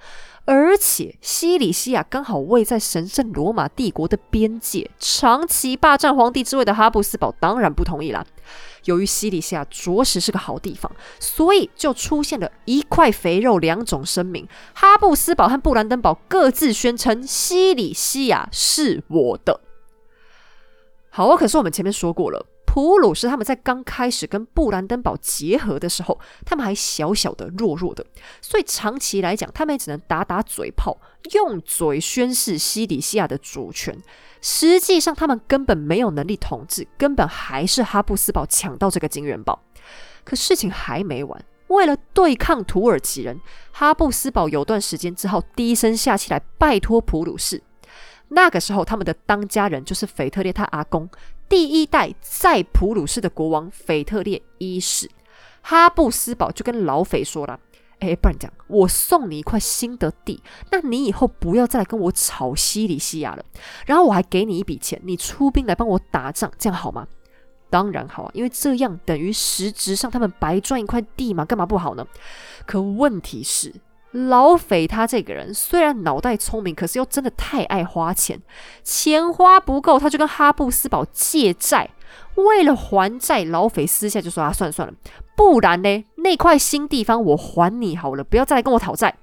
[0.44, 8.26] 而且西里西亚刚好位在神圣罗马帝国的边界，长期霸占皇帝之位的哈布斯堡当然不同意啦。
[8.84, 14.48] 由于西里西亚着实是个好地方，所以就出现了一块肥肉两种声明。
[14.74, 19.60] 哈布斯堡和布兰登堡各自宣称西里西亚是我的。
[21.10, 22.44] 好，可是我们前面说过了。
[22.72, 28.02] 普鲁士他们在刚开始跟布兰登堡结合的时候，他们还小小的、弱弱的，
[28.40, 30.98] 所以长期来讲，他们也只能打打嘴炮，
[31.32, 33.94] 用嘴宣示西里西亚的主权。
[34.40, 39.62] 实际上，他们根本没有能力统治，根本还是哈布斯堡抢到这个金元宝。
[40.24, 43.38] 可事情还没完，为了对抗土耳其人，
[43.72, 47.62] 哈布斯堡有段时间只好低声下气来拜托普鲁士。
[48.28, 51.06] 那个时候，他们的当家人就是腓特烈他阿公。
[51.52, 55.10] 第一代在普鲁士的国王腓特烈一世，
[55.60, 57.60] 哈布斯堡就跟老匪说了
[58.00, 63.44] ：“哎，不然这样，我送你一块新的地，那你以后不要再来跟我吵西里西亚了。
[63.84, 67.06] 然后我还给你一笔钱，你出兵来帮我打仗，这样好吗？
[67.68, 72.06] 当然好啊，因为这样等于实质上他们白赚一块地嘛，干嘛不好呢？
[72.64, 73.74] 可问题是。”
[74.12, 78.40] 老匪他这个人虽然脑袋聪明，可是又真的太爱花钱，
[78.84, 81.90] 钱花不够，他就跟哈布斯堡借债。
[82.34, 84.94] 为了还债，老匪私下就说：“啊，算了算了，
[85.34, 89.16] 不然呢，那块新地方我还你好了，不要再来跟我讨债。”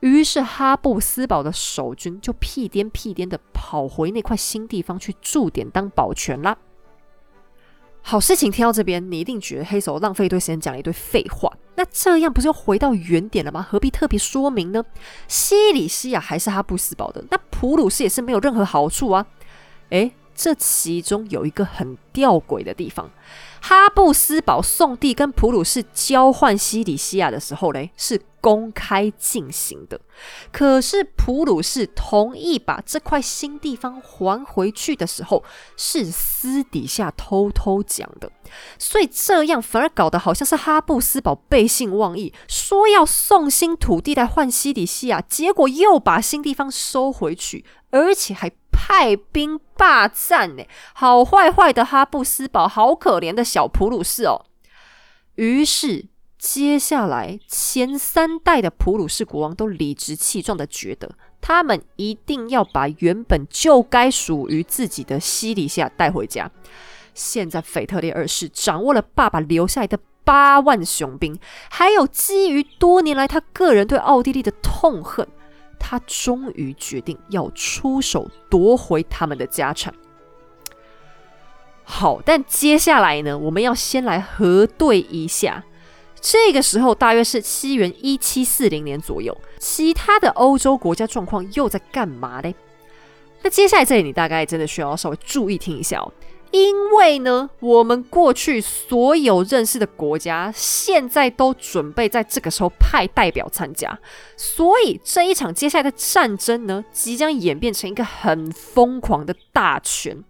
[0.00, 6.56] 于是哈布斯堡的守军就屁颠屁颠的跑回那块新地方去驻点当保全啦。
[8.10, 11.52] 好事情听到这边，你一定觉得黑手浪费一堆时间讲了一堆废话。
[11.74, 13.60] 那这样不是又回到原点了吗？
[13.60, 14.82] 何必特别说明呢？
[15.28, 19.26] 西里西亚还是哈布斯堡的，那普鲁士也是没有任何好处啊。
[19.90, 23.10] 诶，这其中有一个很吊诡的地方。
[23.60, 30.00] 哈布斯堡送地跟普鲁士交换西里西亚的时候嘞，是公开进行的。
[30.52, 35.44] 可是普鲁士同意把这块新地方还回去的时候，
[35.76, 38.30] 是私底下偷偷讲的。
[38.78, 48.50] 所以这样反而搞得好像是哈布斯堡背信忘义，说要送新土地来换西里西亚，结果又把新地方收回去，而且还。
[48.80, 50.62] 派兵霸占呢，
[50.94, 54.46] 好坏坏的哈布斯堡，好可怜的小普鲁士哦。
[55.34, 56.06] 于是
[56.38, 61.10] 接下来前三代的普鲁士国王都理直气壮的觉得，
[61.40, 66.50] 他们一定要把原本就该属于自己的西里西亚带回家。
[67.12, 71.36] 现在腓特烈二世掌握了爸爸留下来的八万雄兵，
[71.68, 75.26] 还有基于多年来他个人对奥地利的痛恨。
[75.80, 79.94] 他终于决定要出手夺回他们的家产。
[81.84, 83.38] 好，但接下来呢？
[83.38, 85.64] 我们要先来核对一下。
[86.20, 92.52] 这个时候大约是西元一七四零年左右，其他的欧洲国家状况又在干嘛呢？
[93.42, 96.12] 那接下来这里你大概真的需要稍微注意听一下哦。
[96.50, 103.98] 因为呢，我们过去所有认识的国家，现在都准备在这个时候派代表参加，
[104.34, 110.24] 所以这一场接下来的战争呢，即将演变成一个很疯狂的大权。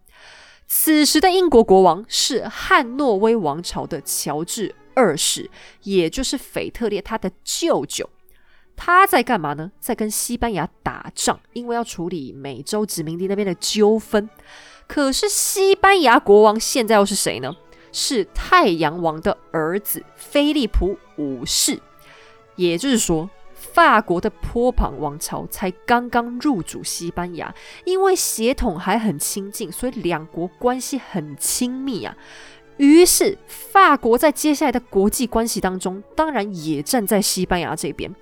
[0.66, 5.48] 此时的英国国王是汉诺威王朝的乔治二世，
[5.84, 8.10] 也就是腓特烈他的舅舅。
[8.74, 9.70] 他在干嘛呢？
[9.78, 14.28] 在跟西班牙打仗，因为要处理美洲殖民地那边的纠纷。
[14.88, 17.56] 可是西班牙国王现在又是谁呢？
[17.92, 21.80] 是太阳王的儿子菲利普五世。
[22.56, 27.52] 也就是说，法国的波旁王朝才刚刚入主西班牙，
[27.84, 32.16] 因为血统还很亲近，所以两国关系很亲密啊。
[32.78, 38.12] 于是，法国在接下来的国际关系当中，当然也站在西班牙这边。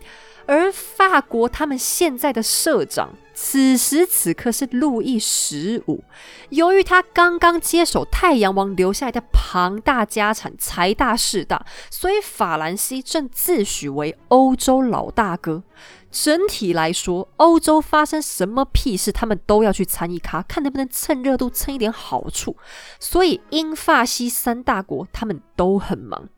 [0.49, 6.05] 而法国他们现在的社长，此时此刻是路易十五。
[6.51, 15.65] 由于他刚刚接手太阳王留下来的庞大家产，财大势大，所以法兰西正自诩为欧洲老大哥。
[16.11, 22.57] 整体来说，欧洲发生什么屁事，他们都要去参与卡，看能不能蹭热度，蹭一点好处。
[22.99, 26.29] 所以英法西三大国他们都很忙。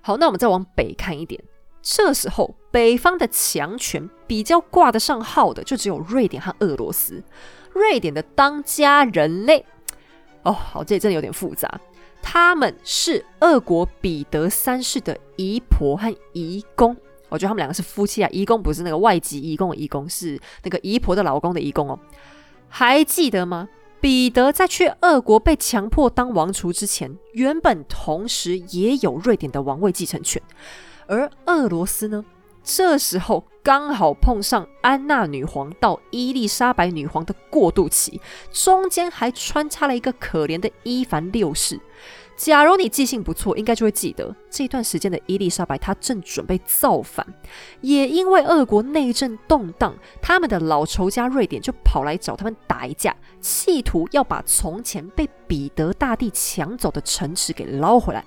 [0.00, 1.42] 好，那我们再往北看一点。
[1.80, 7.24] 这时候，北方的强权比较挂得上号的，就只有瑞典和俄罗斯。
[7.72, 9.66] 瑞典的当家人类，
[10.42, 11.80] 哦，好，这里真的有点复杂。
[12.22, 16.96] 他们是俄国彼得三世的姨婆和姨公，
[17.32, 18.28] 我觉得他们两个是夫妻啊。
[18.30, 21.98] 姨公不是那个外籍姨公的姨公，是那个姨婆的老公的姨公哦。
[22.68, 23.68] 还记得吗？
[24.00, 30.42] 彼得在去俄国被强迫当王储之前，原本同时也有瑞典的王位继承权。
[31.06, 32.24] 而俄罗斯呢，
[32.64, 38.20] 这时候刚好碰上安娜女皇到伊丽莎白女皇的过渡期，
[38.50, 41.78] 中间还穿插了一个可怜的伊凡六世。
[42.36, 47.24] 假如你记性不错，应该就会记得这段时间的伊丽莎白，她正准备造反，
[47.80, 58.24] 也因为俄国内政动荡，他们的老仇家瑞典就跑来找他们打一架，企图要把从前被彼得大帝抢走的城池给捞回来。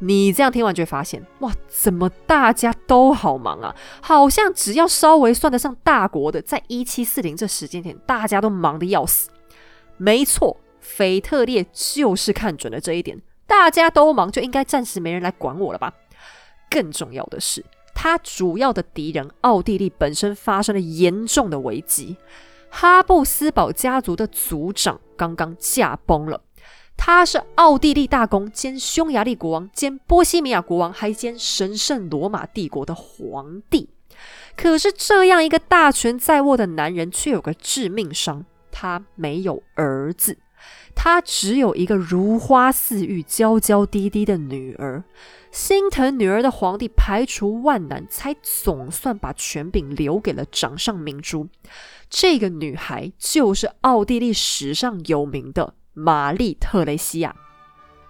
[0.00, 3.74] 你这样听完就会发现，哇，怎么大家都好忙啊？
[4.00, 9.28] 好像只要稍微算得上大国的，在一七四零这时间点，大家都忙得要死。
[9.96, 10.56] 没错，
[10.96, 15.92] 腓特烈就是看准了这一点，大家都忙，就应该暂时没人来管我了吧？
[16.70, 17.64] 更重要的是，
[17.94, 22.16] 他主要的敌人奥地利本身发生了严重的危机，
[22.70, 26.42] 哈布斯堡家族的族长刚刚驾崩了。
[26.96, 33.88] 他是奥地利大公兼匈牙利国王兼波西米亚国王，还兼神圣罗马帝国的皇帝。
[34.56, 40.36] 可是这样一个大权在握的男人，却有个致命伤：他没有儿子，
[41.00, 45.04] 他只有一个如花似玉、娇娇滴滴的女儿。
[45.52, 51.48] 心疼女儿的皇帝排除万难，才总算把权柄留给了掌上明珠。
[52.10, 55.74] 这个女孩就是奥地利史上有名的。
[55.94, 57.34] 玛丽特雷西亚。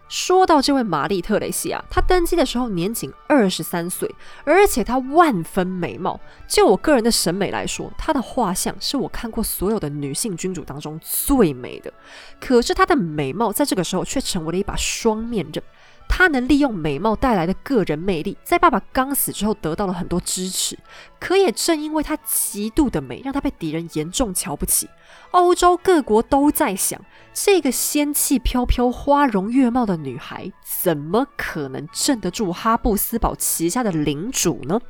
[0.08, 4.12] 说到这位玛丽特雷西亚，她登基的时候年仅二十三岁，
[4.44, 6.18] 而且她万分美貌。
[6.46, 11.92] 就我个人的审美来说，她的画像是我看过所有的女性君主当中最美的。
[12.40, 15.62] 可是她的美貌在这个时候却成为了一把双面刃。
[16.08, 20.76] 她能利用美貌带来的个人魅力，在爸爸刚死之后得到了很多支持。
[21.20, 24.88] 可也正因为她极度的美，让她被敌人严重瞧不起。
[25.30, 27.00] 欧洲各国都在想，
[27.32, 34.80] 这个仙气飘飘、花容月貌的女孩，怎么可能镇得住哈布斯堡旗下的领主呢？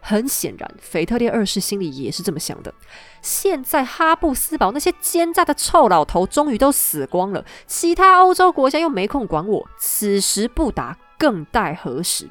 [0.00, 2.72] 很显然，腓特烈二世心里也是这么想的。
[3.20, 12.28] 现在哈布斯堡那些奸诈的臭老头终于都死光了，其他欧洲国家又没空管我，此时不打更待何时？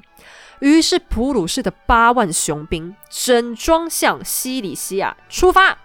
[0.59, 5.77] 于是，普鲁士的八万雄兵整装向西里西亚出发。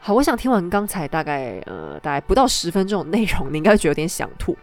[0.00, 4.56] 好，我想听完刚才大概呃大概不到十分钟的内容，你应该觉得有点想吐。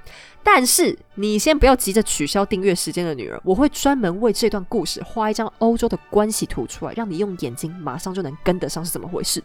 [0.49, 9.43] 但是你先不要急着取消订阅时间的女儿，我会专门为这段故事画一张欧洲的关系图出来，让你用眼睛马上就能跟得上是怎么回事。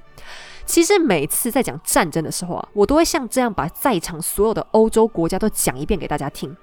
[0.64, 6.56] 其实每次在讲战争的时候啊，我都会像这样把在场所有的欧洲国家都讲一遍给大家听。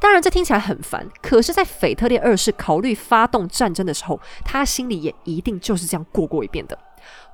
[0.00, 6.76] 当然这听起来很烦，可是，在腓特烈二世考虑发动战争的时候，他心里也一定就是这样过过一遍的。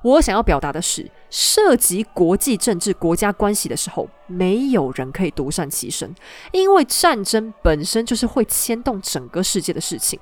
[0.01, 6.13] 我想要表达的是，涉及国际政治、国家关系的时候，没有人可以独善其身，
[6.51, 10.19] 因为战争本身就是会牵动整个世界的事情。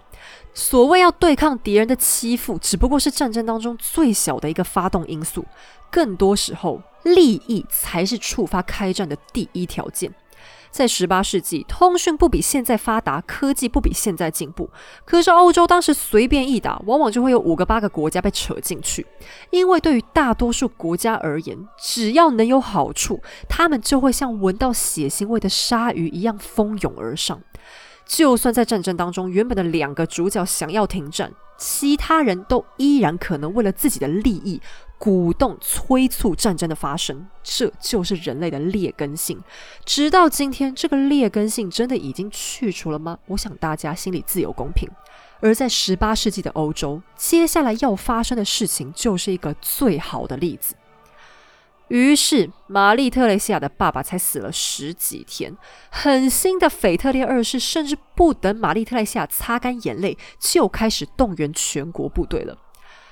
[0.54, 5.45] 所谓要对抗敌人的欺负，只不过是战争当中最小的一个发动因素，
[5.89, 10.14] 更多时候，利益才是触发开战的第一条件。
[10.72, 14.70] 在十八世纪，通讯不比现在发达，科技不比现在进步。
[15.03, 19.05] 可是欧洲当时随便一打，往往就会有五个八个国家被扯进去。
[19.49, 27.41] 因为对于大多数国家而言，只要能有好处，他们就会像闻到血腥味的鲨鱼一样蜂拥而上。
[28.05, 34.59] 就算在战争当中，原本的两个主角想要停战，其他人都依然可能为了自己的利益。
[35.00, 39.41] 鼓动、催促战争的发生，这就是人类的劣根性。
[39.86, 43.18] 直到今天，这个劣根性真的已经去除了吗？
[43.28, 44.88] 我想大家心里自有公平。
[45.39, 50.76] 而在十八世纪的欧洲，接下来要发生的事情就是一个最好的例子。
[51.88, 55.56] 于是，玛丽特雷西亚的爸爸才死了十几天，
[55.89, 62.58] 狠心的腓特烈二世甚至不等玛丽特雷西亚擦干眼泪，就开始动员全国部队了。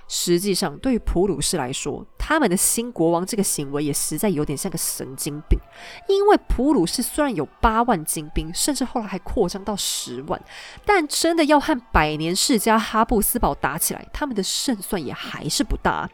[0.08, 5.60] 实际上，对于普鲁士来说，他们的新国王这个行为也实在有点像个神经病。
[6.08, 10.42] 因为普鲁士虽然有八万精兵，甚至后来还扩张到十万，
[10.86, 16.10] 但真的要和百年世家哈布斯堡打起来，他们的胜算也还是不大。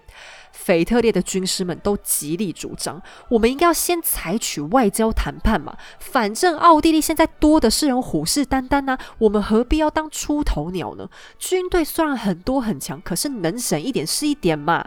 [0.54, 5.76] 腓特烈的军师们都极力主张，我们应该要先采取外交谈判嘛。
[5.99, 11.10] 反正奥地利现在多的是人虎视眈眈呐，我们何必要当出头鸟呢？
[11.38, 14.86] 军队虽然很多很强，可是能省一点是一点嘛。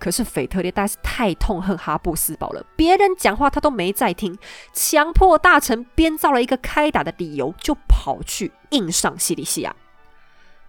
[0.00, 4.38] 可是腓特烈大是太痛恨哈布斯堡了，别人讲话他都没在听，
[4.72, 9.74] 强迫大臣编造了一个开打的理由，就跑去硬上西里西亚。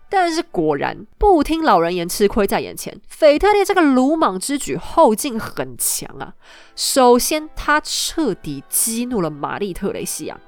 [0.09, 2.99] 但是果然不听老人言，吃亏在眼前。
[3.07, 6.33] 腓特烈这个鲁莽之举后劲很强啊！
[6.75, 10.39] 首先，他彻底激怒了玛丽特雷西亚。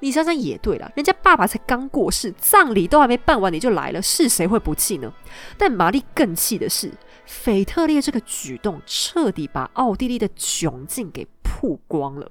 [0.00, 5.12] 你想想也对了，人家爸爸才刚过世，葬礼都还没办完，你就来了，是谁会不气呢？
[5.56, 6.90] 但玛丽更气的是，
[7.24, 12.28] 腓特烈这个举动彻底把奥地利的窘境给曝光了。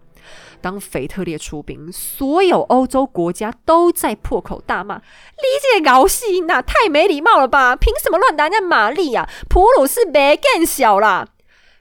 [0.62, 4.98] 当腓特烈出兵，所有欧洲国家都在破口大骂
[5.38, 7.76] ：“理解搞戏那太没礼貌了吧？
[7.76, 9.30] 凭什么乱打人家玛丽啊？
[9.50, 11.28] 普鲁士别更小啦！”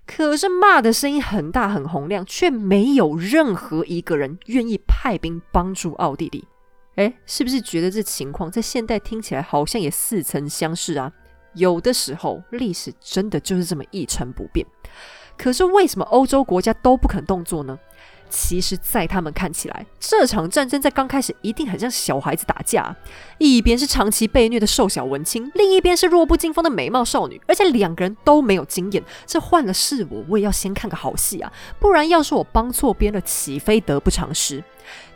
[0.07, 6.49] 可是骂的声音很大很洪亮，却没有任何一个人愿意派兵帮助奥地利。
[6.97, 11.13] 哎，是不是觉得这情况在现代听起来好像也似曾相识啊？
[11.55, 14.67] 有的时候历史真的就是这么一成不变。
[15.39, 17.79] 可是为什么欧洲国家都不肯动作呢？
[18.31, 22.97] 其实，在他们看起来，这场战争在刚开始一定很像小孩子打架。
[23.39, 29.03] 一边是长期被虐的瘦小文青，另一边是弱不禁风的美貌少女，而且两个人都没有经验。
[29.27, 31.53] 这换了是我，我也要先看个好戏啊！
[31.79, 34.63] 不然，要是我帮错边了，岂非得不偿失？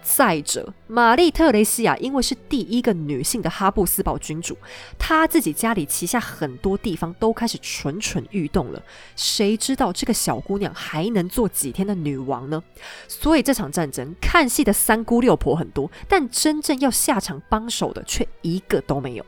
[0.05, 4.57] 再者，玛丽特雷西亚因为是第一个女性的哈布斯堡君主，
[4.99, 8.83] 她自己家里旗下很多地方都开始蠢蠢欲动了。
[9.17, 12.63] 谁知道这个小姑娘还能做几天的女王呢？
[13.09, 19.25] 所以这场战争看戏的三姑六婆很多，但真正要下场帮手的却一个都没有。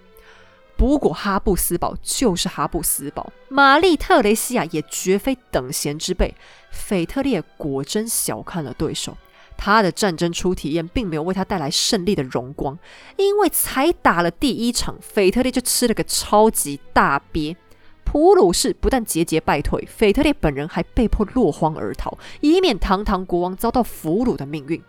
[0.76, 6.34] 不过哈布斯堡就是哈布斯堡，玛丽特雷西亚也绝非等闲之辈。
[6.70, 9.16] 腓特烈果真小看了对手。
[9.57, 12.78] 他的战争初体验并没有为他带来胜利的荣光，
[13.16, 17.57] 因为才打了第一场，腓特烈就吃了个超级大鳖。
[18.04, 24.80] 普鲁士不但节节败退，腓特烈本人还被迫落荒而逃，以免堂堂国王遭到俘虏的命运。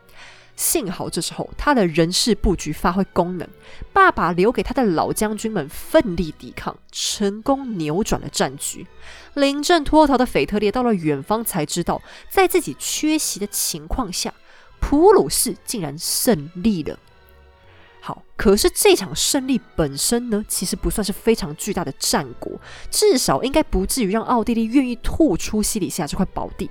[0.55, 3.47] 幸好这时候他的人事布局发挥功能，
[3.93, 8.86] 爸爸留给他的老将军们奋力抵抗，成功扭转了战局。
[9.36, 14.34] 临阵脱逃的腓特烈到了远方，才知道在自己缺席的情况下。
[14.80, 16.97] 普鲁士竟然胜利了。
[17.99, 22.51] 好，可是这场胜利本身呢，其实不算是非常巨大的战果，
[22.89, 26.69] 至少应该不至于让奥地利愿意吐出西里西亚这块宝地。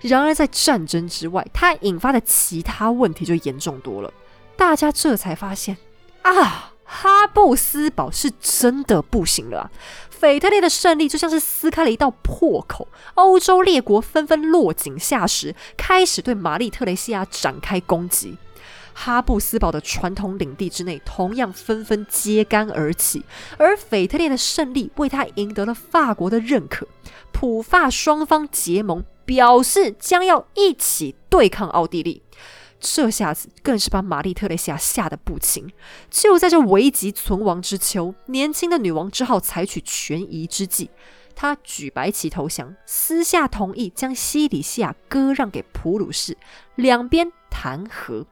[0.00, 4.12] 然而，在战争之外，它引发的其他问题就严重多了。
[4.56, 5.76] 大家这才发现
[6.22, 6.70] 啊。
[6.86, 9.70] 哈布斯堡是真的不行了，
[10.24, 18.38] 腓特烈的胜利就像是撕开了一道破口，欧洲列国纷纷落井下石，开始对玛丽特雷西亚展开攻击。
[18.94, 23.22] 哈布斯堡的传统领地之内，同样纷纷揭竿而起，
[23.58, 26.88] 而腓特烈的胜利为他赢得了法国的认可，
[27.30, 32.22] 普法双方结盟，表示将要一起对抗奥地利。
[32.86, 35.72] 这下子更是把玛丽特蕾西亚吓得不轻。
[36.10, 40.90] 就在这危急存亡之秋，年轻的女王只好采取权宜之计。
[41.34, 46.36] 她举白旗投降，私下同意将西里西亚割让给普鲁士，
[46.74, 48.26] 两边谈和。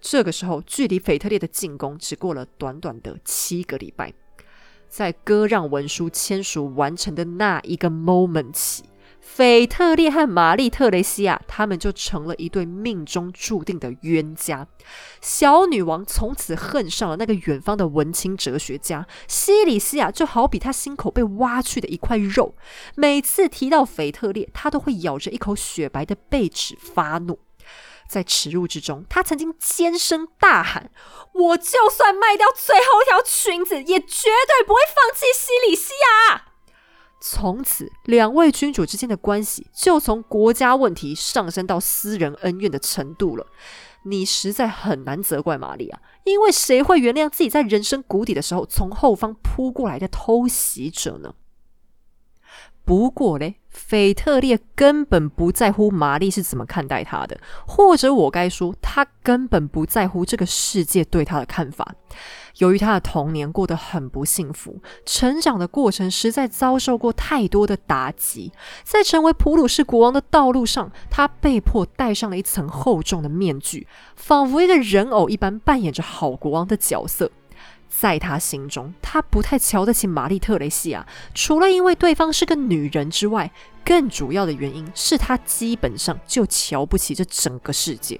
[0.00, 4.12] 这个时候，距离腓特烈的进攻只过了短短的七个礼拜。
[4.88, 8.82] 在割让文书签署完成的那一个 moment 起。
[9.32, 14.66] 腓特烈和玛丽特雷西亚，他们就成了一对命中注定的冤家。
[15.20, 22.54] 小女王从此恨上了那个远方的文青哲学家西里西亚，就好比她心口被挖去的一块肉。
[22.96, 27.38] 每次提到腓特烈，她都会咬着一口雪白的贝齿发怒。
[28.08, 30.90] 在耻辱之中，她曾经尖声大喊
[31.32, 35.92] ：“我就算卖掉最后一条裙子，也绝对不会放弃西里西
[36.28, 36.46] 亚。”
[37.20, 43.46] 从此，两位君主之间的关系就从国家问题上升到私人恩怨的程度了。
[44.04, 51.34] 你实在很难责怪玛丽亚，因为谁会原谅自己在人生谷底的时候从后方扑过来的偷袭者呢？
[52.90, 61.94] 不过嘞，腓特烈根本不在乎玛丽是怎么看待他的，或者我该说，他根本不在乎这个世界对他的看法。
[62.56, 68.50] 由于他的童年过得很不幸福，成长的过程实在遭受过太多的打击，
[68.82, 73.86] 在成为普鲁士国王的道路上，他被迫戴上了一层厚重的面具，
[74.16, 77.30] 仿佛一个人偶一般扮演着好国王的角色。
[77.90, 83.50] 在他心中，他不太瞧得起玛丽特雷西亚，除了因为对方是个女人之外，
[83.84, 88.18] 更主要的原因是他基本上就瞧不起这整个世界。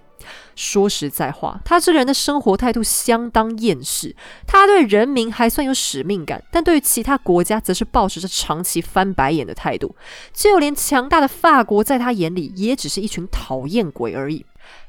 [0.54, 4.14] 说实在话，他这个人的生活态度相当厌世。
[4.46, 9.96] 他对人民还算有使命感，但对于其他国家，则是保持着长期翻白眼的态度。
[10.34, 14.44] 就连强大的法国，在他眼里，也只是一群讨厌鬼而已。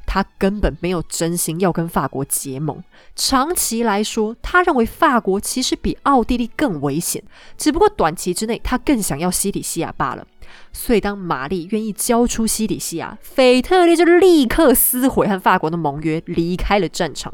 [0.05, 2.84] 他根本没有真心要跟法国结盟。
[3.15, 7.23] 长期来说，他认为法国其实比奥地利更危险，
[7.57, 10.25] 只不过短期之内，他更想要西里西亚罢了。
[10.73, 17.34] 所以，当玛丽愿意交出西里西亚，腓特烈就立刻撕毁和法国的盟约，离开了战场。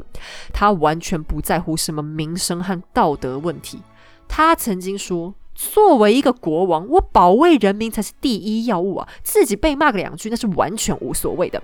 [0.52, 3.80] 他完全不在乎什么名声和道德问题。
[4.28, 9.08] 他曾经说：“作为一个国王，我保卫人民才是第一要务啊！
[9.24, 11.60] 自己被骂个两句，那是完全无所谓的。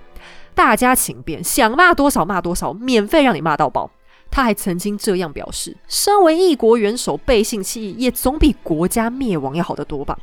[0.55, 3.91] 大家请便，想骂多少骂多少，免费让你骂到爆。
[4.31, 10.17] 他还曾经这样表示：身为一国元首，背信弃义也总比国家灭亡要好得多吧。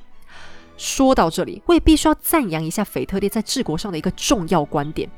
[0.76, 5.08] 说到这里，我也必须要赞扬一下腓特烈在治国上的一个重要观点。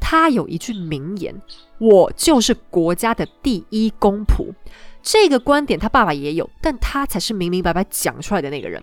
[0.00, 1.34] 他有一句名言
[1.78, 4.54] ：“我就是国家的第一公仆。”
[5.02, 8.82] 这个观点他爸爸也有，但他才是明明白白讲出来的那个人。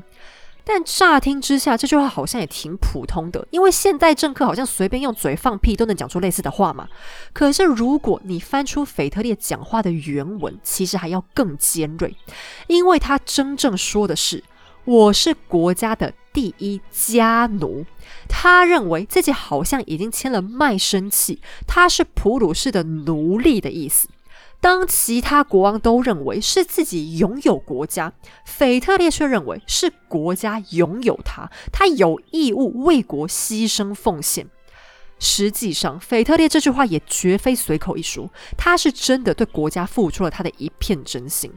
[0.69, 6.89] 但乍听之下，这句话好像也挺普通的，因为现代政客好像随便用嘴放屁都能讲出类似的话嘛。
[7.31, 12.13] 可是如果你翻出腓特烈讲话的原文，其实还要更尖锐，
[12.67, 14.43] 因为他真正说的是
[14.83, 17.85] ：“我是国家的第一家奴。”
[18.27, 24.09] 他认为自己好像已经签了卖身契，他是普鲁士的奴隶的意思。
[24.67, 28.11] 当其他国王都认为是自己拥有国家，
[28.43, 34.49] 腓特烈却认为是国家拥有他，他有义务为国牺牲奉献。
[35.19, 41.51] 实际上，腓特烈这句话也绝非随口一说，他是真的对国家付出了他的一片真心。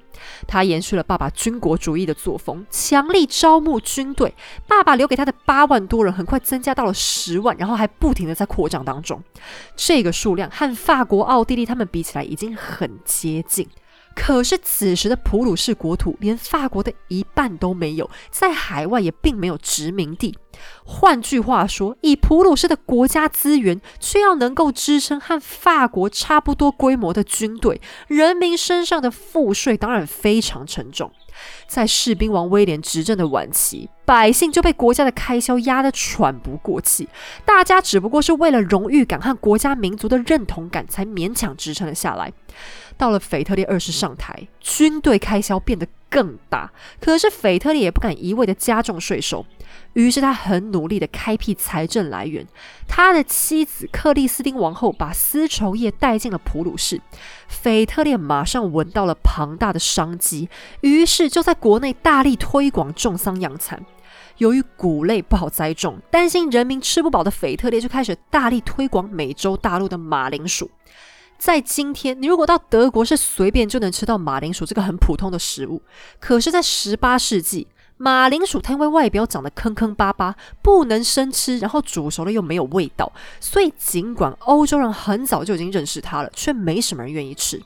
[0.47, 4.35] 他延续了爸爸军国主义的作风，强力招募军队。
[4.67, 9.23] 爸爸留给他的八万多人，很快增加到了十万，然后还不停的在扩张当中。
[9.77, 13.69] 这个数量和法国、奥地利他们比起来，已经很接近。
[14.23, 20.37] 可是此时的普鲁士国土连法国的一半都没有，在海外也并没有殖民地。
[20.85, 31.11] 换句话说，以普鲁士的国家资源，却要能够支撑和法国差不多规模的军队，人民身上的赋税当然非常沉重。
[31.67, 37.09] 在士兵王威廉执政的晚期，百姓就被国家的开销压得喘不过气，
[37.47, 42.31] 大家只不过是为了荣誉感和国家民族的认同感，才勉强支撑了下来。
[43.01, 46.71] 到了腓特烈二世上台，军队开销变得更大。
[47.01, 49.47] 可是腓特烈也不敢一味的加重税收，
[49.95, 52.47] 于是他很努力的开辟财政来源。
[52.87, 57.01] 他的妻子克里斯汀王后把丝绸业带进了普鲁士，
[57.49, 60.51] 腓特烈马上闻到了庞大的商机，
[60.83, 63.83] 于是就在国内大力推广种桑养蚕。
[64.37, 70.71] 由于谷类不好栽种，担心人民吃不饱的腓特烈就开始大力推广美洲大陆的马铃薯。
[71.41, 75.81] 在今天，你如果到德国，是随便就能吃到马铃薯这个很普通的食物。
[76.21, 77.67] 可是，在十八世纪，
[77.97, 83.11] 马铃薯它因为外表长得坑坑巴巴，不能生吃，然后煮熟了又没有味道，
[83.41, 87.59] 所以尽管欧洲人很早就已经认识它了，却没什么人愿意吃。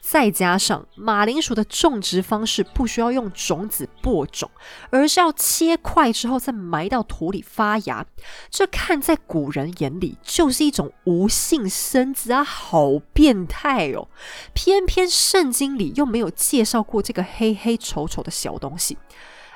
[0.00, 4.50] 再加上马铃薯的种植方式不需要用种子播种，
[4.90, 8.06] 而是要切块之后再埋到土里发芽，
[8.48, 14.08] 这看在古人眼里就是一种无性生殖啊，好变态哦！
[14.54, 18.96] 偏偏圣经里又没有介绍过这个黑黑丑丑的小东西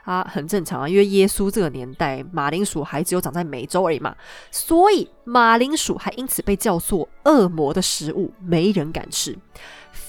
[0.04, 4.16] 啊，很正常啊，因为耶稣这个年代马铃薯还只有长在美洲而已嘛，
[4.50, 9.38] 所以马铃薯还因此被叫做恶魔的食物，没人敢吃。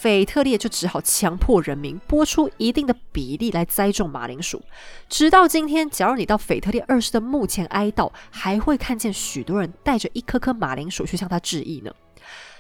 [0.02, 4.60] 腓特烈就只好强迫人民拨出一定的比例来栽种马铃薯。
[5.08, 11.93] 直到今天，假如你到腓特烈二世的墓前哀悼，还会看见许多人带着一颗颗马铃薯去向他致意呢。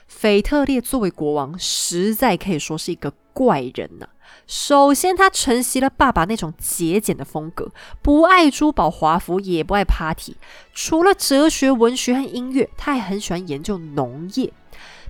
[0.05, 4.07] 腓特烈作为国王，实在可以说是一个怪人呐。
[4.45, 7.71] 首先，他承袭了爸爸那种节俭的风格，
[8.03, 10.35] 不爱珠宝华服，也不爱 party。
[10.75, 14.53] 除了哲学、文学和音乐，他还很喜欢研究农业。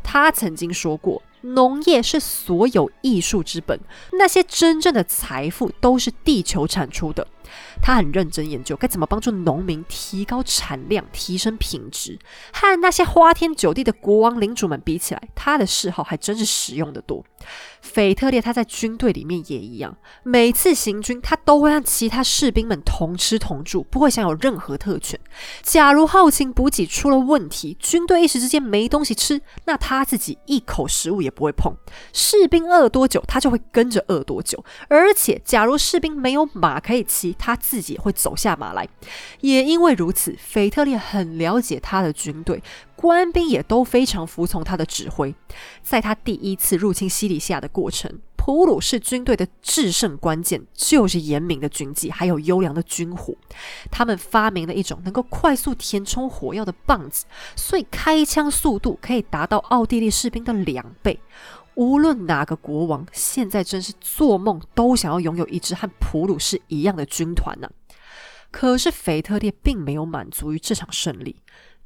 [0.02, 1.22] 他曾经说过。
[1.42, 3.80] 农业是所有艺术之本，
[4.14, 7.28] 那些真正的财富都是地球产出的。
[7.82, 12.18] 他很认真研究该怎么帮助农民提高产量、提升品质。
[12.54, 17.26] 和那些花天酒地的国王领主们比起来，他的嗜好还真是实用的多。
[17.82, 25.20] 腓特烈他在军队里面也一样，每次行军他都会让其他士兵们同吃同住，不会享有任何特权。
[25.62, 31.76] 假如后勤补给出了问题，军队一时之间没东西吃，那他自己一口食物也不会碰。
[32.14, 34.64] 士兵饿多久，他就会跟着饿多久。
[34.88, 38.88] 而且，假如士兵没有马可以骑，他自己也会走下马来。
[39.40, 42.62] 也因为如此，腓特烈很了解他的军队，
[43.02, 45.34] 官兵也都非常服从他的指挥。
[45.82, 53.34] 在他第一次入侵西里西亚的过程，普鲁士军队的制胜关键就是严明的军纪，还有优良的军火。
[53.90, 57.26] 他们发明了一种能够快速填充火药的棒子，
[57.56, 61.20] 所以开枪速度可以达到奥地利士兵的两倍。
[61.74, 67.68] 无论哪个国王，现在真是做梦都想要拥有一支和普鲁士一样的军团呢。
[68.52, 71.38] 可是腓特烈并没有满足于这场胜利，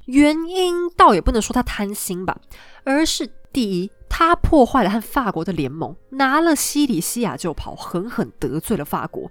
[0.05, 2.37] 原因倒也不能说他贪心吧，
[2.83, 9.29] 而是第一，他破坏了和法国的联盟，拿了西里西亚就跑，狠狠得罪了法国。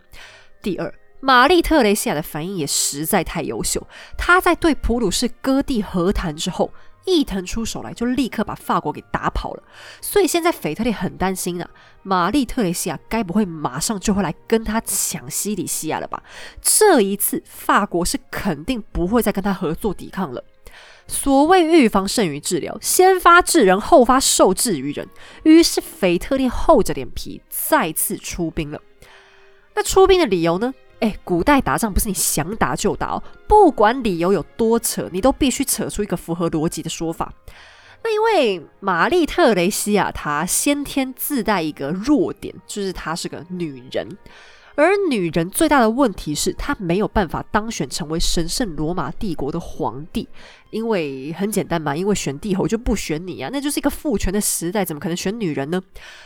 [0.63, 6.71] 第二，玛丽特雷西亚的反应也实在太优秀，她在对普鲁士割地和谈之后。
[7.07, 9.63] 一腾出手来，就立刻把法国给打跑了。
[10.01, 11.69] 所以现在腓特烈很担心啊，
[12.03, 16.23] 玛丽特蕾西亚该不会马上就会来跟他抢西里西亚了吧？
[16.63, 20.43] 这一次法国是肯定不会再跟他合作抵抗了。
[21.07, 25.09] 所谓预防胜于治疗，先发制人，后发受制于人。
[25.43, 28.81] 于是腓特烈厚着脸皮再次出兵了。
[29.75, 30.73] 那出兵的理由呢？
[31.01, 37.33] 哎，古代打仗不是你想打就打哦，不管理由有多扯，你都必须扯出一个符合逻辑的说法。
[38.03, 44.17] 那因为玛丽特雷西亚她先天自带一个弱点，就是她是个女人。
[44.77, 50.29] 而女人最大的问题是，她没有办法当选成为神圣罗马帝国的皇帝，
[50.71, 55.81] 因为很简单嘛，因为选帝侯就不选你啊，那就是一个父权的时代，怎么可能选女人呢？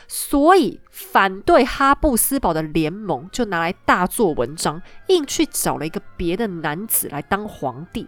[0.07, 8.07] 所以反对哈布斯堡的联盟就拿来大做文章，硬去找了一个别的男子来当皇帝。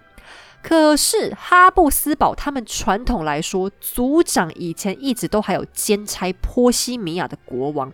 [0.62, 7.92] 可是哈布斯堡他们传统来说，族长以前一直都还有兼差波西米亚的国王。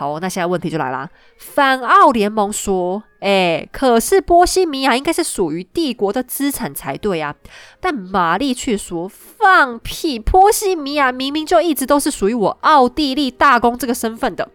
[0.00, 1.10] 好，那现在问题就来啦。
[1.36, 7.34] 反奥联盟说：“哎，可是波西米亚应该是属于帝国的资产才对啊。”
[7.80, 10.18] 但玛丽却说：“放屁！
[10.18, 14.48] 波西米亚明明就一直都是属于我奥地利大公这个身份的。”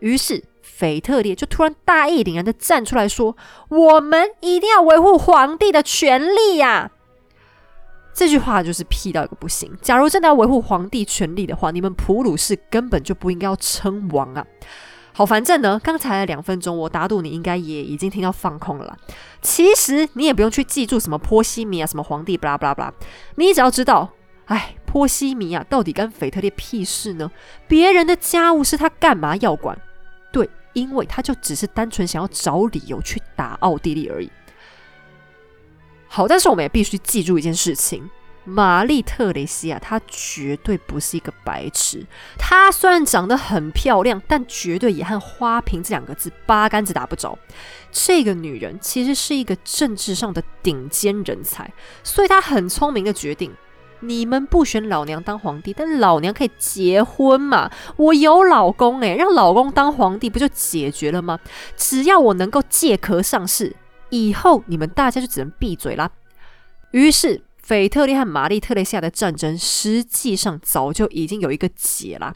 [0.00, 3.36] 于是腓特烈就突然大义凛然的站出来说
[3.68, 6.90] ：“我们一定要维护皇帝的权利呀！”
[8.16, 9.70] 这句话就是屁到一个不行。
[9.82, 14.46] 假如真的要维护皇帝权利的话，你们普鲁士根本就不应该要称王啊！
[15.16, 18.98] 好，反正呢，刚才两分钟，我打赌你应该也已经听到放空了。
[19.40, 22.94] 其实你也不用去记住什么波西米亚、什么皇帝，巴拉巴拉巴拉，
[23.36, 24.10] 你只要知道，
[24.44, 27.30] 哎，波西米亚到底干腓特烈屁事呢？
[27.66, 29.80] 别人的家务事他干嘛要管？
[30.30, 34.30] 对，因为他就只是单纯想要找理由去打奥地利而已。
[36.08, 38.06] 好，但是我们也必须记住一件事情。
[38.48, 42.06] 玛丽特雷西亚，她绝对不是一个白痴。
[42.38, 47.36] 她虽然长得很漂亮，但绝对也和花瓶这两个字八竿子打不着。
[47.90, 51.72] 这个女人其实是一个政治上的顶尖人才，
[52.04, 53.52] 所以她很聪明的决定：
[53.98, 57.68] 你们不选老娘当皇帝，但老娘可以结婚嘛？
[57.96, 61.40] 我有老公诶，让老公当皇帝不就解决了吗？
[61.76, 63.74] 只要我能够借壳上市，
[64.10, 66.08] 以后你们大家就只能闭嘴啦。
[66.92, 67.42] 于是。
[67.66, 72.32] 腓特烈和玛丽特雷西亚的战争，实际上早就已经有一个解了，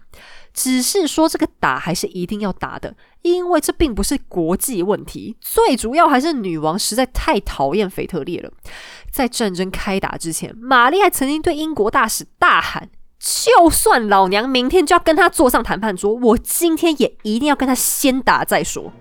[0.52, 8.50] 只是说这个打还是一定要打的，因为这并不是国际问题，最主要还是女王实在太讨厌腓特烈了。
[9.08, 18.92] 在战争开打之前，玛丽还曾经对英国大使大喊：“就算老娘明天就要跟他坐上谈判桌，我今天也一定要跟他先打再说。”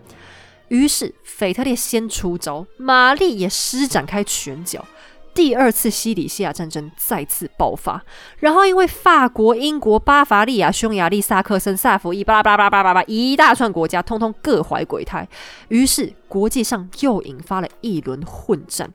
[0.69, 4.85] 于是腓特烈先出招，玛丽也施展开拳脚。
[5.33, 8.03] 第二次西里西亚战争再次爆发，
[8.39, 15.27] 然后因为法国、英国、巴伐利亚、匈牙利、萨克森、萨伏伊，巴拉巴拉巴拉巴拉一大串国家，通通各怀鬼胎，
[15.69, 18.93] 于是国际上又引发了一轮混战。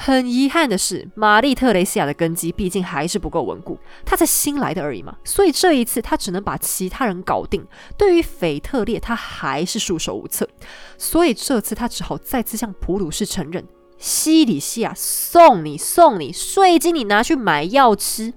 [0.00, 7.66] 很遗憾的是，玛丽特雷西亚的根基毕竟还是不够稳固，她才新来的而已嘛，所以这一次她只能把其他人搞定。
[7.96, 10.48] 对于腓特烈，他还是束手无策，
[10.96, 13.66] 所以这次他只好再次向普鲁士承认。
[13.98, 18.32] 西里西亚送你送你税金，你拿去买药吃。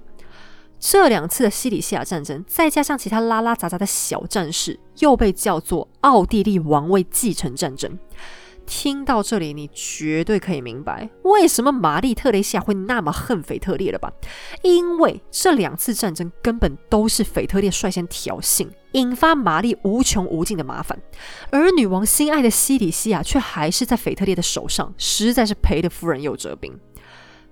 [0.80, 7.98] 这两次的西里西亚战争，再加上其他拉拉杂杂的小战事，又被叫做奥地利王位继承战争。
[8.66, 14.12] 听到这里，你绝对可以明白为什么玛丽特雷西亚会那么恨腓特烈了吧？
[14.62, 18.68] 因为这两次战争根本都是腓特烈率先挑衅。
[18.92, 21.00] 引发玛丽无穷无尽的麻烦，
[21.50, 26.78] 而女王心爱的西里西亚却还是在腓特烈的手上，实在是赔了夫人又折兵。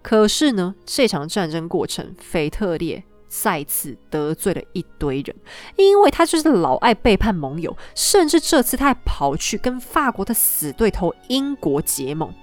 [0.02, 5.34] 可是呢，这场战争过程，腓特烈再次得罪了一堆人，
[5.76, 12.34] 因为他就是老爱背叛盟友，甚至这次他还跑去跟法国的死对头英国结盟。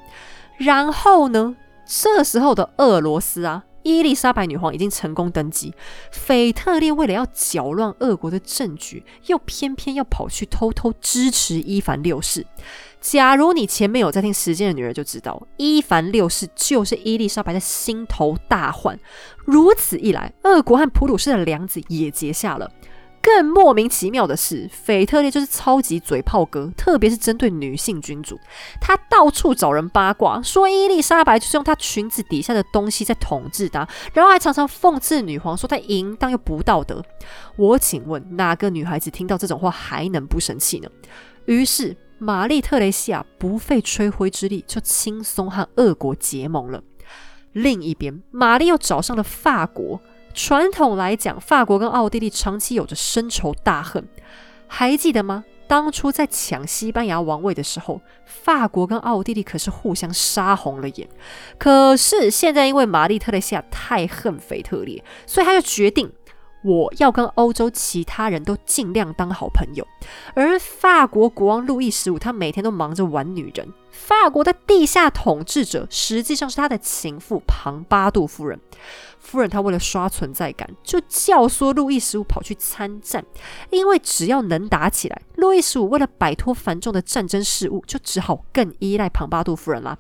[0.58, 3.66] 然后呢，这时候的俄罗斯啊。
[3.84, 5.74] 伊丽莎白女皇已经成功登基，
[6.12, 12.46] 腓特烈为了要搅乱俄国的政局，又偏偏要跑去偷偷支持伊凡六世。
[13.10, 19.00] 假如你前面有在听《时间的女儿》，就知道伊凡六世就是伊丽莎白的心头大患。
[19.46, 22.70] 如此一来，俄国和普鲁士的梁子也结下了。
[23.22, 28.38] 更莫名其妙的是，腓特烈就是超级嘴炮哥，特别是针对女性君主，
[28.82, 37.02] 他到处找人八卦，说伊丽莎白就是用她裙子底下的东西在统治她，然后还常常讽刺女皇，说她淫荡又不道德。
[37.56, 40.90] 我请问，哪个女孩子听到这种话还能不生气呢？
[41.46, 46.84] 于是玛丽特雷西亚不费吹灰之力就轻松和俄国结盟了。
[47.52, 50.02] 另一边，玛丽又找上了法国。
[50.34, 54.08] 传统来讲，法国跟奥地利长期有着深仇大恨，
[54.68, 55.44] 还记得吗？
[55.68, 61.10] 当初在抢西班牙王位的时候，法国跟奥地利可是互相杀红了眼。
[61.58, 66.12] 可是现在，因为玛丽特雷西亚太恨腓特烈，所以他就决定。
[66.68, 69.88] 我要跟欧洲其他人都尽量当好朋友，
[70.36, 73.74] 而法国国王路易十五他每天都忙着玩女人。
[73.90, 78.60] 法国的地下统治者实际上是他的情妇庞巴杜夫人。
[79.18, 83.24] 夫人她为了刷存在感，就教唆路易十五跑去参战，
[83.72, 89.98] 因为只要能打起来，路易十五为了摆脱繁重的战争事务，就只好更依赖庞巴杜夫人啦。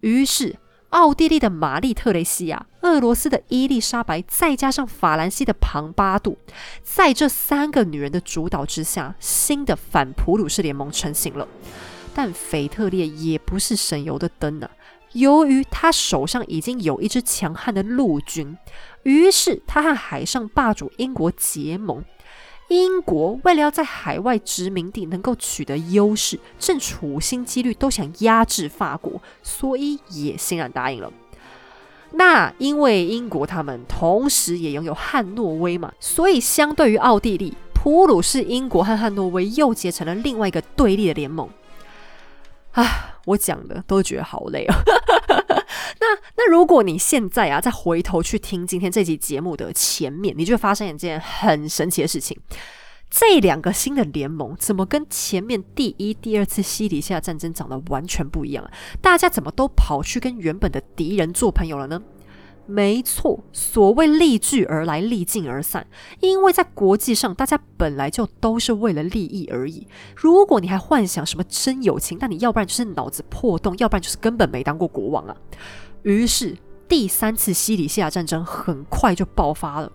[0.00, 0.56] 于是。
[0.90, 6.38] 奥地利的玛丽特雷西亚、俄罗斯的伊丽莎白，再加上法兰西的庞巴杜，
[6.82, 11.46] 在这三个女人的主导之下，新的反普鲁士联盟成型了。
[12.14, 14.70] 但腓特烈也不是省油的灯啊！
[15.12, 18.56] 由于他手上已经有一支强悍的陆军，
[19.02, 22.02] 于是他和海上霸主英国结盟。
[22.68, 31.12] 英国为了要在海外殖民地能够取得优势，正处心积虑都想压制法国，所以也欣然答应了。
[32.16, 41.48] 那因为英国他们同时也拥有汉诺威嘛，所以相对于奥地利，普鲁士英国和汉诺威又结成了另外一个对立的联盟。
[42.72, 44.74] 啊，我讲的都觉得好累哦。
[46.00, 46.06] 那
[46.36, 52.38] 那如果你现在啊再回头去听今天这集节目的前面，你就会发生一件很神奇的事情：
[53.08, 58.70] 这两个新的联盟怎么跟前面第一、第二次西里夏战争长得完全不一样啊？
[59.00, 62.02] 大家怎么都跑去跟原本的敌人做朋友了呢？
[62.68, 65.86] 没错，所谓利聚而来，利尽而散。
[66.18, 69.86] 因为在国际上，大家本来就都是为了利益而已。
[70.16, 75.36] 如果你还幻想什么真友情，那你要不然就是脑子破洞，要不然就是根本没当过国王啊。
[76.02, 76.56] 于是，
[76.88, 79.90] 第三次西里西亚战争很快就爆发了。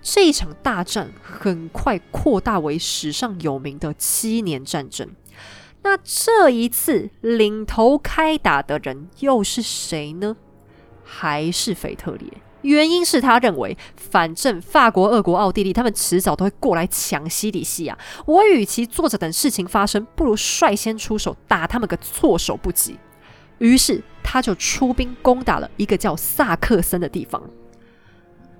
[0.00, 5.08] 这一场大战很快扩大为史上有名的七年战争。
[5.82, 10.36] 那这一次领头开打的人又是谁呢？
[11.04, 12.28] 还是腓特烈，
[12.62, 22.98] 原因是他认为，反正法国、俄国、奥地利他们迟早都会过来抢西里西亚，我与其坐着等事情发生，不如率先出手，打他们个措手不及。
[23.58, 27.40] 于是他就出兵攻打了一个叫萨克森的地方。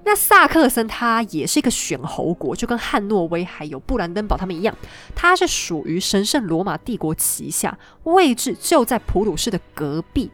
[0.04, 4.72] 那萨克森他也是一个选侯国，就跟汉诺威还有布兰登堡他们一样，
[5.16, 10.30] 他是属于神圣罗马帝国旗下，位置就在普鲁士的隔壁。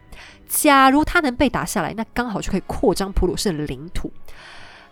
[0.46, 4.12] 假如他能被打下来，那刚好就可以扩张普鲁士的领土。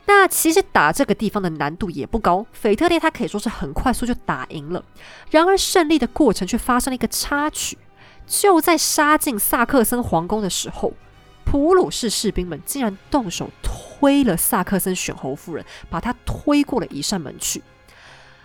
[0.06, 4.82] 那其实打这个地方的难度也不高，腓特烈他可以说是很快速就打赢了。
[5.30, 7.76] 然而胜利的过程却发生了一个插曲，
[8.30, 10.92] 就在杀进萨克森皇宫的时候，
[11.44, 17.60] 普鲁士士兵们竟然动手推了萨克森选侯夫人，把她推过了一扇门去。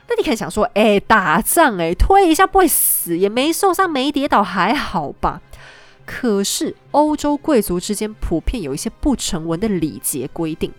[0.09, 5.43] 那你可以想说，哎，打仗哎，推一下不会死，也没受伤，没跌倒，还好吧？
[6.03, 10.73] 可是，欧洲贵族之间普遍有一些不成文的礼节规定。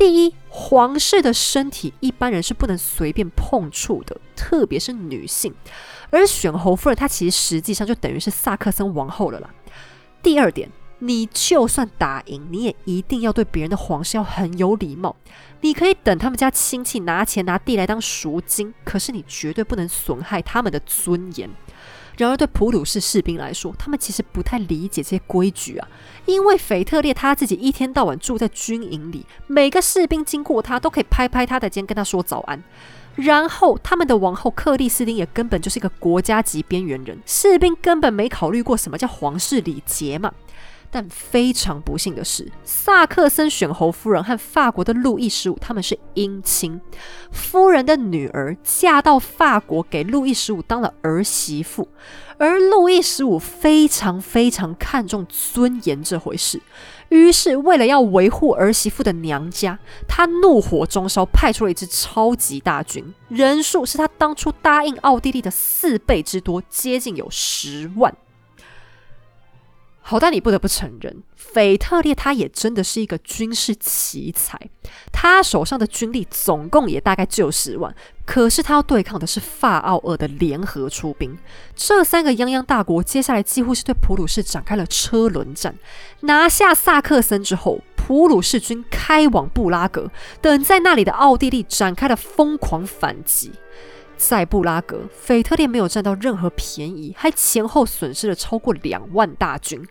[0.00, 5.54] 第一，皇室的身体一般人是不能随便碰触的，特别是女性。
[6.08, 9.50] 而选侯夫人她其实实际上就等于是萨克森王后了啦。
[10.22, 10.70] 第二点，
[11.00, 15.14] 你就算打赢，你也一定要对别人的皇室要很有礼貌。
[15.60, 21.50] 你可以等他们家亲戚拿钱拿地来当赎金，可是你绝对不能损害他们的尊严。
[22.20, 25.88] 然而，对普鲁士士兵来说，他们其实不太理解这些规矩啊。
[26.26, 32.62] 因为腓特烈他自己一天到晚住在军营里，每个士兵经过他都可以拍拍他的肩，跟他说早安。
[33.16, 40.30] 然后，他们的王后克里斯汀也根本就是一个国家级边缘人，士兵根本没考虑过什么叫皇室礼节嘛。
[40.90, 46.80] 但非常不幸的是，萨克森选侯夫人和法国的路易十五他们是姻亲，
[47.30, 51.88] 夫人的女儿嫁到法国给路易十五当了儿媳妇，
[52.38, 56.60] 而路易十五非常非常看重尊严这回事，
[57.10, 59.78] 于是为了要维护儿媳妇的娘家，
[60.08, 68.12] 他怒火中烧，派出了一支超级大军，人数是他当初答应奥地利的四倍之多，接近有十万。
[70.10, 74.58] 好，但你不得不承认，腓特烈他也真的是一个军事奇才。
[75.12, 77.94] 他手上的军力总共也大概只有十万，
[78.26, 81.38] 可是他要对抗的是法、奥、俄的联合出兵。
[81.76, 85.76] 这三个泱泱大国接下来几乎是对普鲁士展开了车轮战。
[86.22, 93.52] 拿下萨克森之后，普鲁士军开往布拉格，等在那里的奥地利展开了疯狂反击。
[94.16, 99.82] 在布拉格，腓特烈没有占到任何便宜，还前后损失了超过两万大军，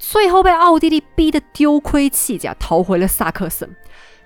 [0.00, 3.76] 最后被奥地利逼得丢盔弃甲，逃回了萨克森。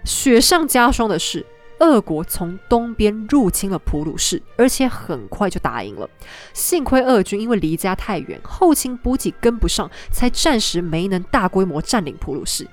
[0.05, 1.45] 雪上加霜的是，
[1.81, 6.09] 俄国从东边入侵了普鲁士，而且很快就打赢了。
[6.53, 12.69] 幸亏俄军因为离家太远，后勤补给跟不上，才暂时没能大规模占领普鲁士。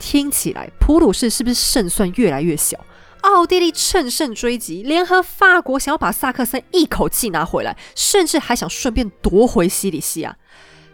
[0.00, 2.84] 听起来，普鲁士是不是胜算越来越小？
[3.20, 10.36] 奥地利乘胜追击，联合法国想要把萨克森一口气拿回来，甚至还想顺便夺回西里西亚。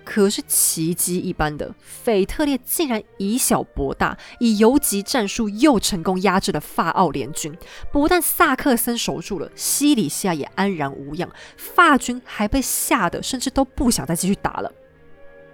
[0.04, 7.56] 可是奇迹一般的，腓特烈竟然以小博大，以游击战术又成功压制了法奥联军。
[7.90, 14.70] 不但萨克森守住了，西里西亚也安然无恙，法军还被吓得甚至都不想再继续打了。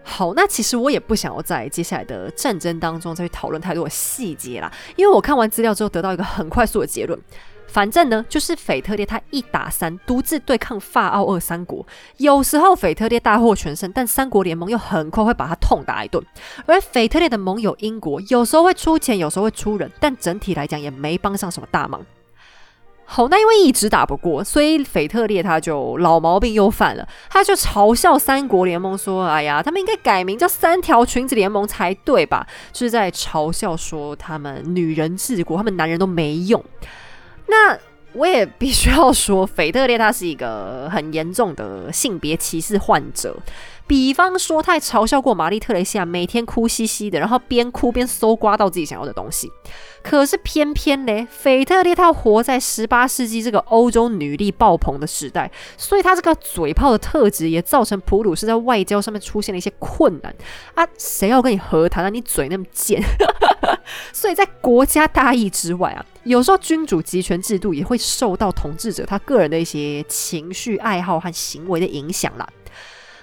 [0.02, 7.16] 好，那其实我也不想要在接下来的战争当中再去讨论太多的细节啦，因为我看完资料之后得到一个很快速的结论，
[7.70, 16.24] 反正呢就是腓特烈他一打三，独自对抗法奥二三国，有时候腓特烈大获全胜，但三国联盟又很快会把他痛打一顿，
[16.66, 22.04] 而腓特烈的盟友英国有时候会出钱，有时候会出人，但整体来讲也没帮上什么大忙。
[23.04, 36.64] 好，那因为一直打不过，所以腓特烈他就老毛病又犯了，他就嘲笑三国联盟说：“哎呀，他们应该改名叫三条裙子联盟才对吧？”就是在嘲笑说他们女人治国，他们男人都没用。
[37.50, 37.78] 那
[38.12, 43.36] 我也必须要说， 腓特烈他是一个很严重的性别歧视患者。
[43.90, 49.50] 比方说，他还嘲笑过玛丽特雷西亚每天哭兮兮的，然后边哭边搜刮到自己想要的东西。
[50.00, 60.32] 可是偏偏嘞，腓特烈他活在十八世纪这个欧洲女力爆棚的时代，所以他这个嘴炮的特质也造成普鲁士在外交上面出现了一些困难
[60.76, 60.86] 啊！
[60.96, 62.08] 谁要跟你和谈啊？
[62.08, 63.02] 你嘴那么贱，
[64.14, 72.48] 所以在国家大义之外啊，有时候君主集权制度也会受到统治者他个人的一些情绪、爱好和行为的影响啦。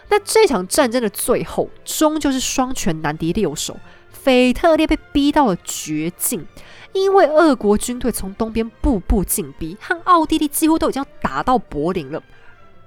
[0.09, 3.77] 那这场战争的最后，终究是双拳难敌六手，
[4.11, 6.47] 腓特烈被逼到了绝境，
[6.93, 12.23] 因为俄国军队从东边步步紧逼，和奥地利几乎都已经打到柏林了，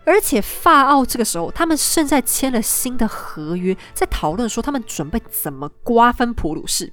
[0.05, 6.93] 而且法奥这个时候，他们正在签了新的合约，在讨论说他们准备怎么瓜分普鲁士。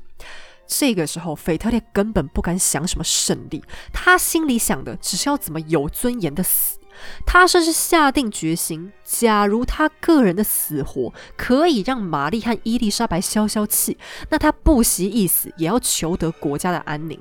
[0.67, 3.63] 这个时候，腓特烈根本不敢想什么胜利，
[3.93, 6.76] 他心里想的只是要怎么有尊严的死。
[7.25, 13.97] 他甚至下定决心，假如他个人的死活可以让玛丽和伊丽莎白消消气，
[14.29, 17.19] 那他不惜一死也要求得国家的安宁。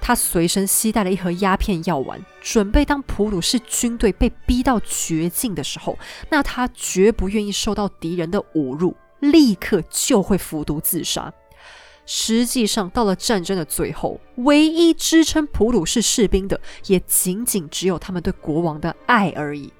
[0.00, 5.98] 他随身携带了一盒鸦片药丸，准备当普鲁士军队被逼到绝境的时候，
[6.28, 11.32] 那他绝不愿意受到敌人的侮辱，立刻就会服毒自杀。
[12.06, 19.72] 实际上，到了战争的最后，唯一支撑普鲁士士兵的，也仅仅只有他们对国王的爱而已。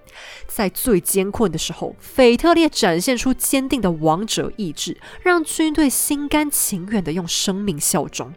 [0.46, 8.32] 在最艰困的时候，腓特烈展现出坚定的王者意志，让军队心甘情愿地用生命效忠。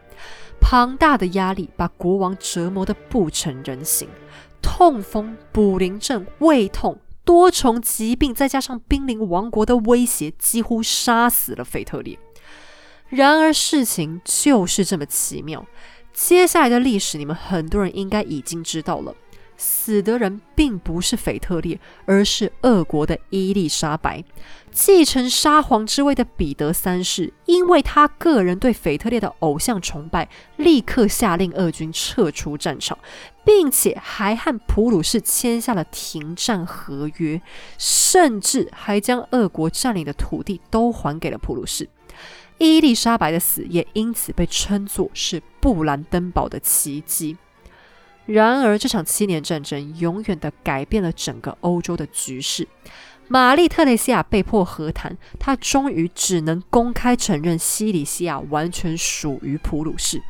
[0.60, 4.06] 庞大的压力把国王折磨得不成人形，
[4.60, 12.18] 痛风、卟啉症、胃痛、多重疾病，再加上濒临亡国的威胁，几乎杀死了腓特烈。
[13.10, 15.66] 然而事情就是这么奇妙。
[16.12, 19.14] 接下来的历史，你们很多人应该已经知道了。
[19.56, 24.24] 死的人并不是腓特烈，而是俄国的伊丽莎白。
[24.72, 32.96] 继承沙皇之位的彼得三世，因为他个人对腓特烈的偶像崇拜，立刻下令俄军撤出战场，
[33.44, 37.42] 并且还和普鲁士签下了停战合约，
[37.76, 41.86] 甚至还将俄国占领的土地都还给了普鲁士。
[42.60, 47.38] 伊丽莎白的死也因此被称作是布兰登堡的奇迹。
[48.26, 52.68] 然而，这场七年战争永远的改变了整个欧洲的局势。
[53.28, 60.22] 玛丽特蕾西亚被迫和谈，她终于只能公开承认西里西亚完全属于普鲁士。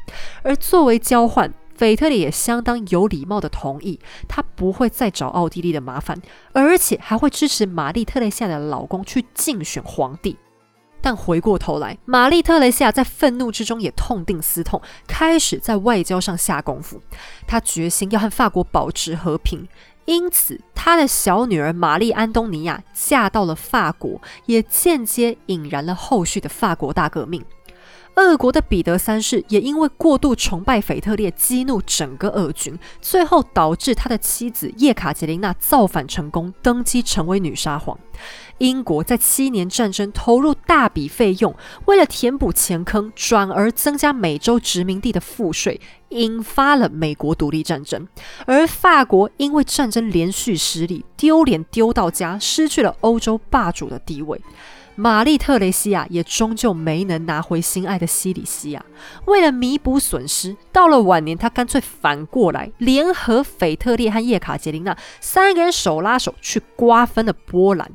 [0.45, 6.17] 而作为交换，腓特烈也相当有礼貌的同意，他不会再找奥地利的麻烦，
[6.53, 10.37] 而且还会支持玛丽特蕾西亚的老公去竞选皇帝。
[11.03, 17.01] 但回过头来，玛丽特雷西亚在愤怒之中也痛定思痛，开始在外交上下功夫。
[17.47, 19.67] 她决心要和法国保持和平，
[20.05, 27.45] 因此她的小女儿玛丽安东尼娅嫁到了法国，也间接引燃了后续的法国大革命。
[28.17, 37.99] 俄国的彼得三世也因为过度崇拜腓特烈，激怒整个俄军，最后导致他的妻子叶卡捷琳娜造反成功，登基成为女沙皇。
[38.59, 41.55] 英国在七年战争投入大笔费用，
[41.87, 45.81] 为了填补钱坑，转而增加美洲殖民地的赋税，
[46.11, 48.07] 引发了美国独立战争。
[48.45, 54.39] 而法国因为战争连续失利，丢脸丢到家，失去了欧洲霸主的地位。
[55.01, 58.85] 玛丽特雷西亚也终究没能拿回心爱的西里西亚。
[59.25, 67.91] 为了弥补损失，到了晚年，他干脆反过来联合腓特烈和叶卡捷琳娜三个人手拉手去瓜分了波兰。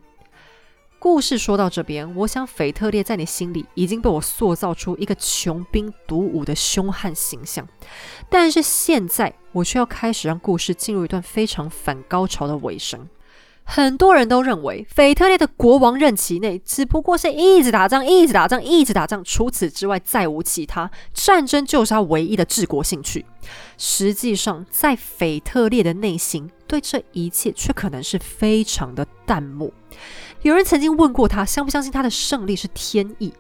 [0.98, 7.68] 故事说到这边，我想腓特烈在你心里已经被我塑造出一个穷兵黩武的凶悍形象，
[8.32, 13.08] 但是现在我却要开始让故事进入一段非常反高潮的尾声。
[13.68, 20.90] 很多人都认为，腓特烈的国王任期内只不过是一直打仗、一直打仗、一直打仗，除此之外再无其他。
[21.14, 23.26] 战争就是他唯一的治国兴趣。
[23.78, 29.72] 实际上，在腓特烈的内心，对这一切却可能是非常的淡漠。
[30.44, 33.34] 有人曾经问过他，相不相信他的胜利是天意？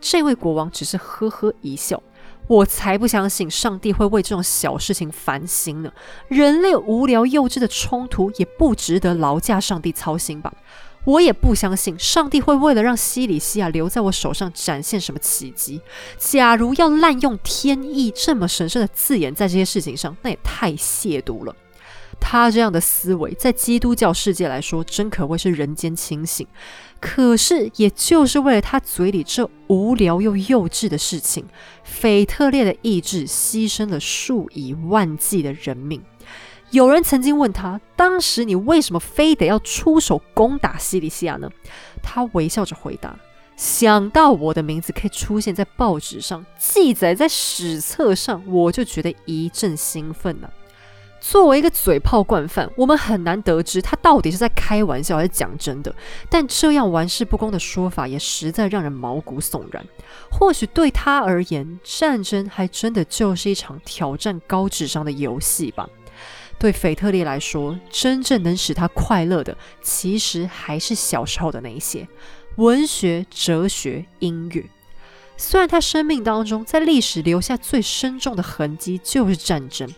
[0.00, 2.02] 这位国王只是呵呵一笑。
[2.50, 5.92] 我才不相信上帝会为这种小事情烦心呢！
[6.26, 10.52] 人类无聊幼稚的冲突也不值得劳驾上帝操心吧？
[11.04, 15.80] 我也不相信上帝会为了让西里西亚留在我手上展现什么奇迹。
[16.18, 21.54] 假如要滥用天意这么神圣的字眼在这些事情上，那也太亵渎了。
[22.18, 26.44] 他这样的思维，在基督教世界来说，真可谓是人间清醒。
[27.00, 31.46] 可是，也就是为了他嘴里这无聊又幼稚的事情，
[31.82, 36.02] 腓特烈的意志牺牲了数以万计的人命。
[36.70, 41.50] 有人曾经问他，当时你为什么非得要出手攻打西里西亚呢？
[42.02, 43.18] 他微笑着回答
[43.56, 50.48] ：“想到我的名字可以出现在报纸上，记载在史册上，我就觉得一阵兴奋呢。”
[51.20, 55.94] 作为一个嘴炮惯犯，我们很难得知他到底是在开玩笑还是讲真的。
[56.28, 59.84] 但这样玩世不恭的说法也实在让人毛骨悚然。
[60.30, 65.88] 或许对他而言，战争还真的就是一场挑战高智商的游戏吧。
[66.58, 72.06] 对腓特烈来说，真正能使他快乐的，其实还是小时候的那一些
[72.56, 74.64] 文学、哲学、音乐。
[75.42, 79.88] 虽然他生命当中在历史留下最深重的痕迹就是战争，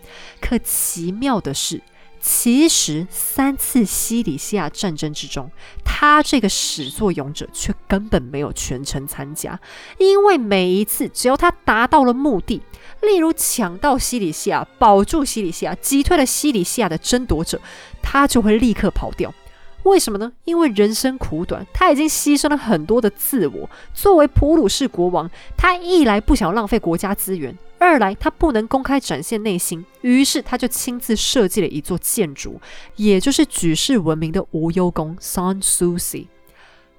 [0.40, 1.82] 可奇妙的是，
[2.20, 5.50] 其实三次西里西亚战争之中，
[5.84, 9.58] 他这个始作俑者却根本没有全程参加，
[9.98, 12.62] 因为每一次只要他达到了目的，
[13.00, 17.60] 例如抢到西里西亚、保住西里西亚、击退了西里西亚的争夺者，
[18.00, 19.34] 他就会立刻跑掉。
[19.84, 20.32] 为什么呢？
[20.44, 23.68] 因为人生苦短，他已经牺牲了很多的自我。
[23.92, 32.60] 作为普鲁士国王，他一来不想浪费国家资源，二来他不能公开展现内心，于是他就亲自设计了一座建筑，
[32.96, 36.26] 也就是举世闻名的无忧宫 （San Souci）。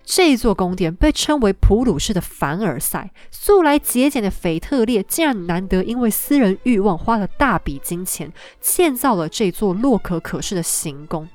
[0.06, 3.12] 这座宫殿被称为普鲁士的凡尔赛。
[3.32, 11.30] 素来节俭的腓特烈，竟然难得因为私人欲望花了大笔金钱，建造了这座洛可可式的行宫。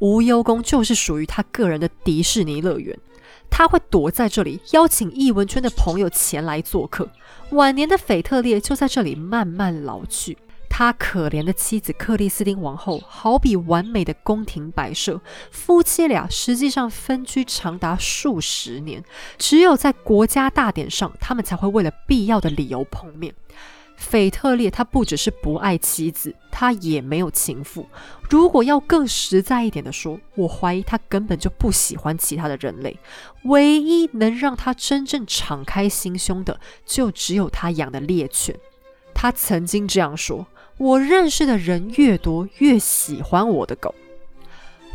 [0.00, 2.98] 无忧宫就是属于他个人的迪士尼乐园，
[3.48, 7.08] 他会躲在这里，邀请艺文圈的朋友前来做客。
[7.50, 10.36] 晚年的腓特烈就在这里慢慢老去。
[10.72, 15.20] 他可怜的妻子克里斯汀王后，好比完美的宫廷摆设，
[15.50, 19.04] 夫妻俩实际上分居长达数十年，
[19.36, 23.34] 只有在国家大典上，他们才会为了必要的理由碰面。
[24.00, 27.86] 腓特烈他不只是不爱妻子，他也没有情妇。
[28.30, 32.98] 如果要更实在一点的说，我怀疑他根本就不喜欢其他的人类。
[33.44, 38.56] 唯一能让他真正敞开心胸的，就只有他养的猎犬。
[39.14, 40.46] 他曾经这样说
[40.78, 43.94] ：“我认识的人越多，越喜欢我的狗。”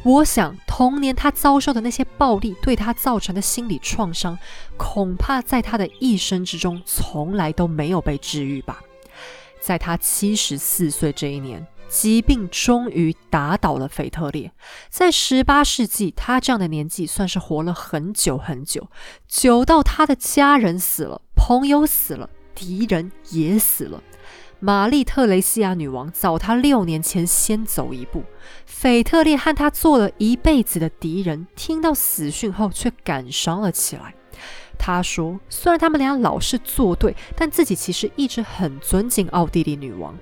[0.04, 4.38] 我想，童年他遭受的那些暴力对他造成的心理创伤，
[4.78, 8.82] 恐怕在他的一生之中从来都没有被治愈吧。
[9.66, 14.52] 在他七十四岁这一年，疾病终于打倒了腓特烈。
[14.92, 18.88] 在十八世纪，他这样的年纪算是活了很久很久，
[19.28, 24.04] 久到他的家人死了，朋友死了，敌人也死了。
[24.60, 28.24] 玛丽特雷西亚女王早他六年前先走一步，
[28.68, 34.14] 腓特烈和他做了一辈子的敌人，听到死讯后却感伤了起来。
[34.78, 40.18] 他说，虽然他们俩老是作对，但自己其实一直很尊敬奥地利女王。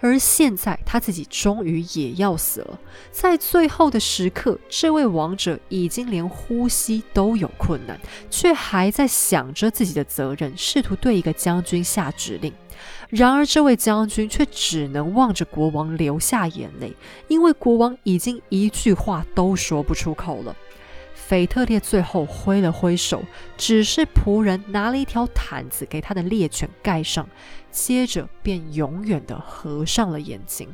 [0.00, 2.78] 而现在他自己终于也要死了，
[3.10, 7.98] 在最后的时刻，这位王者已经连呼吸都有困难，
[8.28, 12.52] 却还在想着自己的责任，试图对一个将军下指令。
[13.08, 16.94] 然而，这位将军却只能望着国王流下眼泪，
[17.28, 20.54] 因为国王已经一句话都说不出口了。
[21.26, 23.22] 腓特烈最后挥了挥手，
[23.56, 27.26] 只是仆人拿了一条毯子给他的猎犬盖上，
[27.70, 30.68] 接着便永远的合上了眼睛。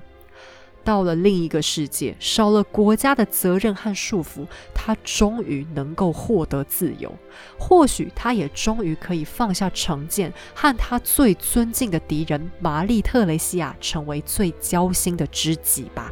[0.82, 7.14] 到了另一个世界，少了国家的责任和束缚，他终于能够获得自由。
[7.58, 16.10] 或许他也终于可以放下成见，和他最尊敬的敌人玛丽特雷西亚成为最交心的知己吧。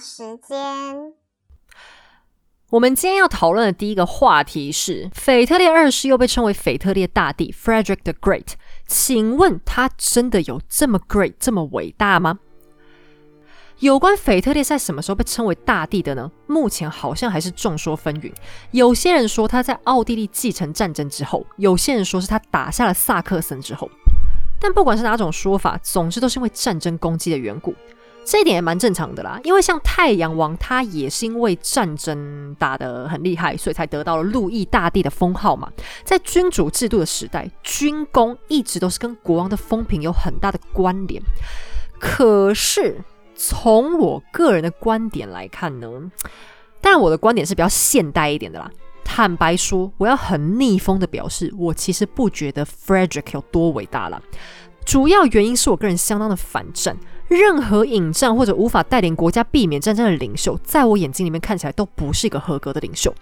[0.00, 1.12] 时间，
[2.70, 8.54] 我们今天要讨论的第一个话题是腓特烈二世，又被称为腓特烈大帝 （Frederick the Great）。
[8.86, 12.40] 请问他真的有这么 great、这么伟大吗？
[13.78, 16.30] 有关腓特烈在什么时候被称为大帝的呢？
[16.46, 18.32] 目前好像还是众说纷纭。
[18.72, 23.88] 有些人说他在奥地利继承战争之后，有些人说是他打下了萨克森之后。
[24.60, 27.74] 但不管是哪种说法，总之都是因为战争攻击的缘故。
[28.24, 35.70] 这一点也蛮正常的啦，因为像太阳王，他也是因为战争打得很厉害，所以才得到了路易大帝的封号嘛。
[36.04, 41.22] 在君主制度的时代，军功一直都是跟国王的风评有很大的关联。
[42.00, 42.98] 可是
[43.36, 45.88] 从我个人的观点来看呢，
[46.80, 48.70] 当然我的观点是比较现代一点的啦。
[49.04, 54.20] 坦白说，我要很逆风的表示，我其实不觉得 Frederick 有多伟大了。
[54.84, 56.96] 主要原因是我个人相当的反战。
[57.28, 63.12] 任何引战或者无法带领国家避免战争的领袖，在我眼睛里面看起来都不是一个合格的领袖。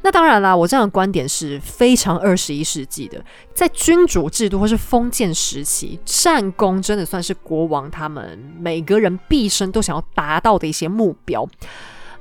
[0.00, 3.22] 那当然啦，我这样的观点是非常二十一世纪的。
[3.54, 11.46] 在君主制度或是封建时期，战功真的算是国王他们每个人毕生都想要达到的一些目标。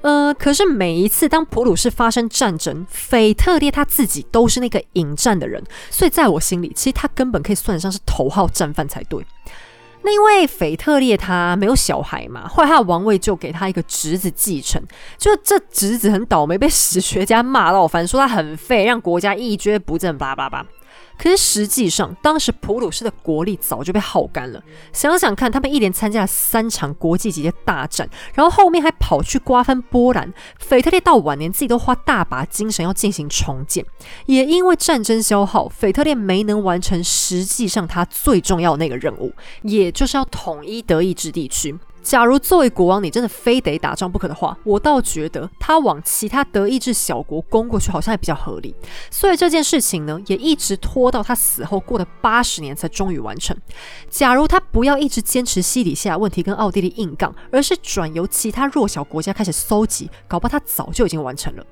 [0.04, 9.26] 呃，可是每一次当普鲁士发生战争，腓特烈他自己都是那个引战的人，所以在我心里，其实他根本可以算得上是头号战犯才对。
[10.04, 14.84] 那因为腓特烈他没有小孩嘛，后来他的王位就给他一个侄子继承，
[15.18, 20.66] 就这侄子很倒霉，被史学家骂到反正，说他很废，让国家一蹶不振，巴拉巴。
[21.18, 24.62] 可是实际上，当时普鲁士的国力早就被耗干了。
[24.92, 30.34] 想想看，他们一连参加了三场国际级的大战，然后后面还跑去瓜分波兰。
[30.60, 33.86] 腓特烈到晚年自己都花大把精神要进行重建，
[34.26, 41.78] 也因为战争消耗，腓特烈没能完成实际上他最重要的那个任务，也就是要统一德意志地区。
[42.04, 48.76] 假如作为国王，你真的非得打仗不可的话，我倒觉得他往其他德意志小国攻过去，好像也比较合理。
[49.10, 53.58] 所以这件事情呢，也一直拖到他死后过了八十年才终于完成。
[54.10, 61.66] 假如他不要一直坚持西里下问题跟奥地利硬杠，而是转由其他弱小国家开始搜集，搞不好他早就已经完成了。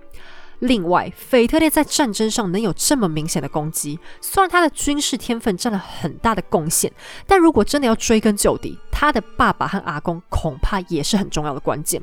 [0.61, 6.91] 另外，腓特烈在战争上能有这么明显的攻击，虽然他的军事天分占了很大的贡献，
[7.25, 11.99] 但如果真的要追根究底，他的爸爸和阿公恐怕也是很重要的关键。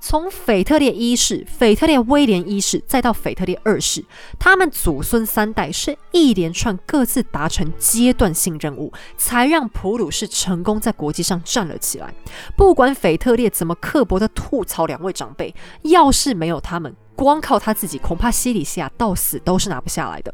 [0.00, 4.04] 从腓特烈一世、腓特烈威廉一世，再到腓特烈二世，
[4.38, 12.12] 他们祖孙三代是一连串各自达成阶段性任务，才让普鲁士成功在国际上站了起来。
[12.56, 16.96] 不管腓特烈怎么刻薄的吐槽两位长辈，要是没有他们。
[17.24, 20.32] 光靠他自己，恐怕西里西亚到死都是拿不下来的。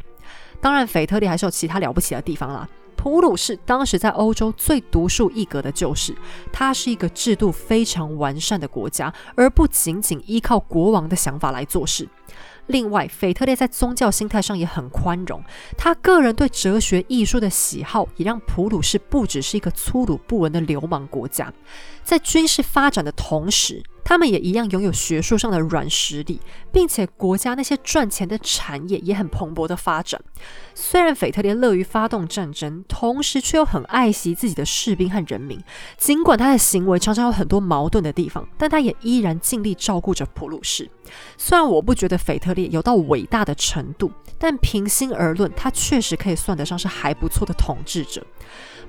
[0.61, 2.69] 当然，腓特烈还是有其他了不起的地方啦。
[2.97, 6.15] 普鲁士当时在欧洲最独树一格的就是，
[6.53, 12.09] 它是一个制度非常完善的国家，而不仅仅依靠国王的想法来做事。
[12.69, 15.41] 另外，腓特烈在宗教心态上也很宽容，
[15.77, 21.53] 他个人对哲学艺术的喜好，也让普鲁士不只是一个粗鲁不文的流氓国家。
[22.03, 30.23] 在军事发展的同时，他们也一样拥有学术上的软实力，并且国家那些赚钱的产业也很蓬勃的发展。
[30.77, 35.61] 虽然腓特烈乐于发动战争，同时却又很爱惜自己的士兵和人民。
[35.99, 40.89] 尽管他的行为常常有很多矛盾的地方，但他也依然尽力照顾着普鲁士。
[41.37, 48.25] 虽然我不觉得腓特烈有到伟大的程度，但平心而论，他确实可以算得上是还不错的统治者。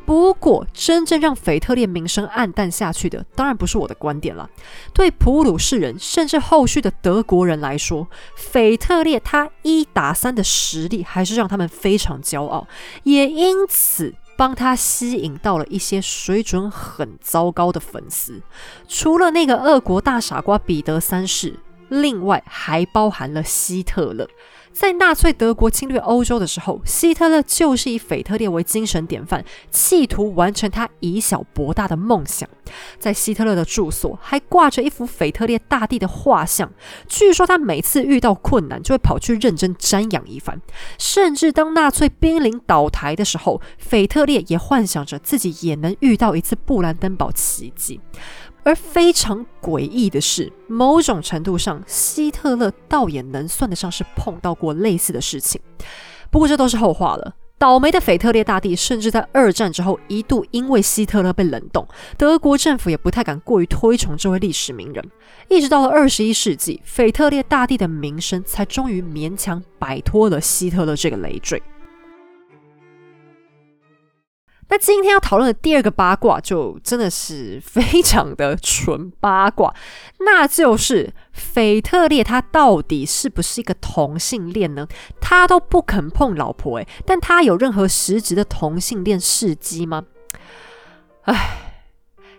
[0.08, 4.50] 不过，真正让腓特烈名声暗淡下去的，当然不是我的观点了。
[4.94, 12.66] 对普鲁士人，甚至后续的德国人来说，腓特烈他一打三的实力，还是让他们非常骄傲。
[13.04, 18.42] 也因此，帮他吸引到了一些水准很糟糕的粉丝。
[18.88, 21.60] 除了那个俄国大傻瓜彼得三世，
[21.90, 24.26] 另外还包含了希特勒。
[24.78, 32.48] 在纳粹德国侵略欧洲的时候，希特勒就是以腓特烈为精神典范，企图完成他以小博大的梦想。
[33.00, 36.72] 在希特勒的住所还挂着一幅腓特烈大帝的画像，
[37.08, 40.62] 据说他每次遇到困难就会跑去认真瞻仰一番。
[41.00, 48.00] 甚至当纳粹濒临倒台的时候，腓特烈也幻想着自己也能遇到一次布兰登堡奇迹。
[48.68, 55.62] 而非常诡异的是，某种程度上，希特勒倒也能算得上是碰到过类似的事情。
[56.30, 57.34] 不过这都是后话了。
[57.58, 61.88] 倒霉的腓特烈大帝甚至在二战之后一度因为希特勒被冷冻，
[62.18, 65.02] 德国政府也不太敢过于推崇这位历史名人。
[65.48, 71.64] 一直到了二十一世纪，腓特烈大帝的名声才终于勉强摆脱了希特勒这个累赘。
[74.70, 79.74] 那今天要讨论的第二个八卦，就真的是非常的纯八卦，
[80.20, 84.88] 那就是腓特烈他到底是不是一个同性恋呢？
[85.22, 90.04] 他都不肯碰老婆，诶，但他有任何实质的同性恋事迹吗？
[91.24, 91.67] 唉。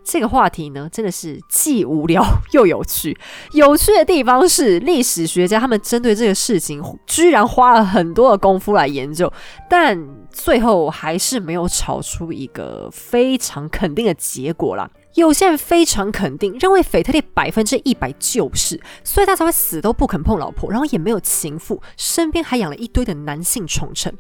[0.05, 3.17] 这个话题呢，真的是既无聊又有趣。
[3.53, 9.31] 有趣的地方是，历史学家他们针对这个事情，居然花了很多的功夫来研究，
[9.69, 14.91] 但最后还是没有炒出一个非常肯定的结果啦。
[15.15, 24.15] 有些人非常肯定，认为腓特烈百分之一百就是，所以他才会死都不肯碰老婆，然后也没有情妇，身边还养了一堆的男性宠臣。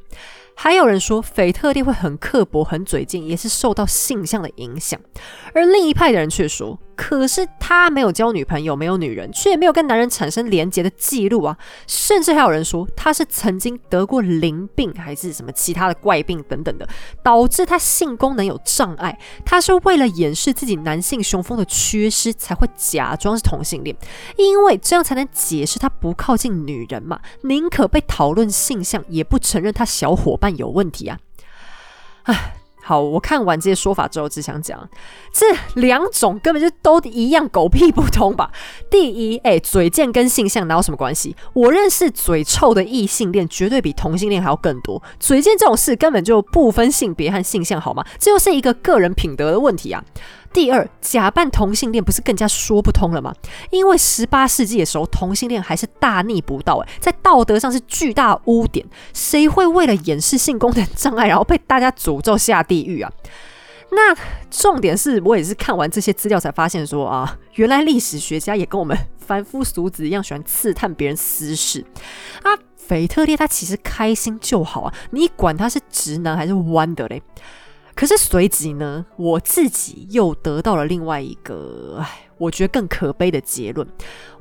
[0.60, 5.00] 还有人说，腓特烈会很刻薄、很嘴贱，也是受到性向的影响。
[5.54, 6.76] 而另一派的人却说。
[7.00, 11.56] 可是他没有交女朋友，没有女人，却也没有跟男人产生连结的记录啊！
[11.86, 16.86] 甚至还有人说他是曾经得过淋病，还是什么其他的怪病等等的，
[17.22, 19.16] 导致他性功能有障碍。
[19.44, 23.96] 他是为了掩饰自己男性雄风的缺失，才会假装是同性恋，
[24.36, 31.18] 因为这样才能解释他不靠近女人嘛，宁可被讨论性向，也不承认他小伙伴有问题啊！
[32.24, 32.57] 唉。
[32.88, 34.88] 好，我看完这些说法之后，只想讲，
[35.30, 35.44] 这
[35.74, 38.50] 两种根本就都一样，狗屁不通吧？
[38.90, 41.36] 第一，哎，嘴贱跟性向哪有什么关系？
[41.52, 45.02] 我认识嘴臭的异性恋，绝对比同性恋还要更多。
[45.20, 48.02] 嘴贱这种事根本就不分性别和性向，好吗？
[48.18, 50.02] 这又是一个个人品德的问题啊。
[50.52, 53.34] 第二，假扮同性恋不是更加说不通了吗？
[53.70, 58.84] 因为十八世纪的时候，同性恋还是大逆不道，诶，在道德上是巨大污点。
[59.12, 63.12] 谁会为了掩饰性功能障碍，然后被大家诅咒下地狱啊？
[63.90, 64.14] 那
[64.50, 71.84] 重点是我也是看完这些资料才发现，说啊，原来历史学家也跟我们凡夫俗子一样，喜欢刺探别人私事
[72.42, 72.50] 啊。
[72.76, 77.22] 腓特烈他其实开心就好啊，你管他是直男还是弯的嘞？
[77.98, 83.84] 可是随即呢，我自己又得到了另外一个，唉，我觉得更可悲的结论。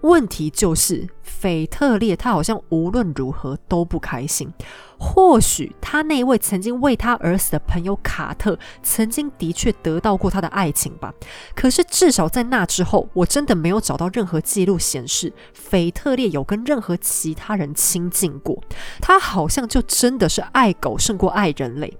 [0.02, 4.54] 问题就是，腓特烈他好像无论如何都不开心。
[5.00, 11.12] 或许他那位曾经为他而死的朋友卡特，曾经的确得到过他的爱情吧。
[11.56, 18.64] 可是至少在那之后，我真的没有找到任何记录显示腓特烈有跟任何其他人亲近过。
[19.02, 21.98] 他好像就真的是爱狗胜过爱人类。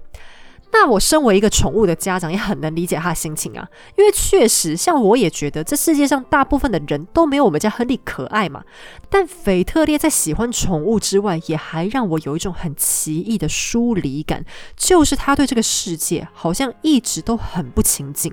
[0.70, 8.62] 那我身为一个宠物的家长，也很能理解他的心情啊，因为确实，像我也觉得这世界上大部分的人都没有我们家亨利可爱嘛。
[9.08, 14.44] 但斐特烈在喜欢宠物之外，也还让我有一种很奇异的疏离感，
[14.76, 18.32] 就是他对这个世界好像一直都很不亲近。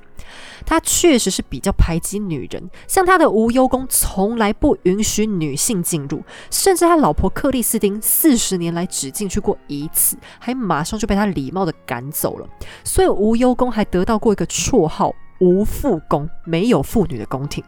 [0.66, 12.48] 他确实是比较排挤女人，像他的无忧宫从来不允许女性进入，甚至他老婆克里斯汀四十年来只进去过一次，还马上就被他礼貌的赶走了。
[12.84, 15.14] 所以无忧宫还得到过一个绰号。
[15.40, 17.64] 无妇宫，没有妇女的宫廷。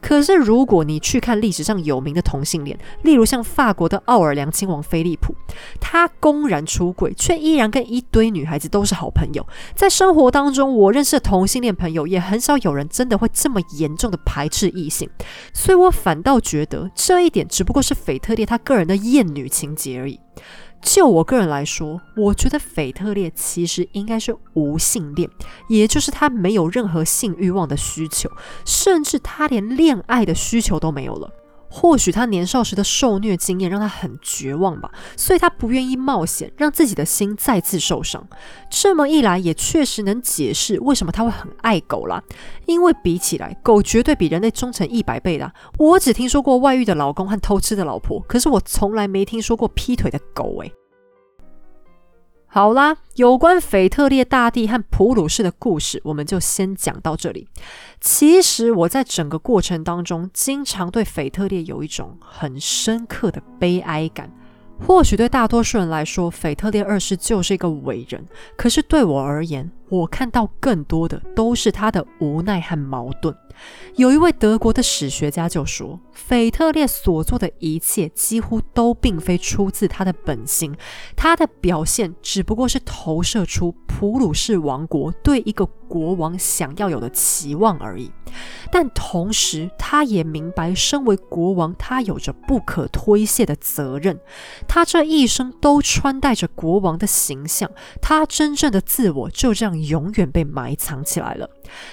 [0.00, 5.34] 可是，如果你去看历史上有名的同性恋，例如像法国的奥尔良亲王菲利普，
[5.80, 9.46] 他公然出轨，却依然跟一堆女孩子都是好朋友。
[9.74, 15.08] 在生活当中，我认识的同性恋朋友也很少有人真的会这么严重的排斥异性。
[15.52, 20.18] 所以我反倒觉得这一点只不过是腓特烈他个人的厌女情节而已。
[20.82, 25.30] 就我个人来说，我觉得腓特烈其实应该是无性恋，
[25.68, 28.28] 也就是他没有任何性欲望的需求，
[28.66, 31.30] 甚至他连恋爱的需求都没有了。
[31.74, 38.28] 或许他年少时的受虐经验让他很绝望吧，所以他不愿意冒险让自己的心再次受伤。
[38.70, 42.22] 这么一来，也确实能解释为什么他会很爱狗啦。
[42.66, 45.50] 因为比起来，狗绝对比人类忠诚一百倍啦。
[45.78, 50.70] 我只听说过外遇的老公和偷吃的老婆，可是我从来没听说过劈腿的狗诶。
[52.54, 57.48] 好啦，有关腓特烈大帝和普鲁士的故事，我们就先讲到这里。
[57.98, 64.30] 其实我在整个过程当中，经常对腓特烈有一种很深刻的悲哀感。
[64.86, 68.22] 或许对大多数人来说，腓特烈二世就是一个伟人，
[68.54, 73.36] 可是对我而言，我看到更多的都是他的无奈和矛盾。
[73.96, 80.74] 有一位德国的史学家就说，腓特烈所做的一切几乎都并非出自他的本心，
[81.14, 88.10] 他的表现只不过是投射出普鲁士王国对一个国王想要有的期望而已。
[88.70, 94.18] 但同时，他也明白，身为国王，他有着不可推卸的责任。
[94.66, 97.70] 他这一生都穿戴着国王的形象，
[98.00, 101.48] 他真正的自我就这样永远被埋藏起来了。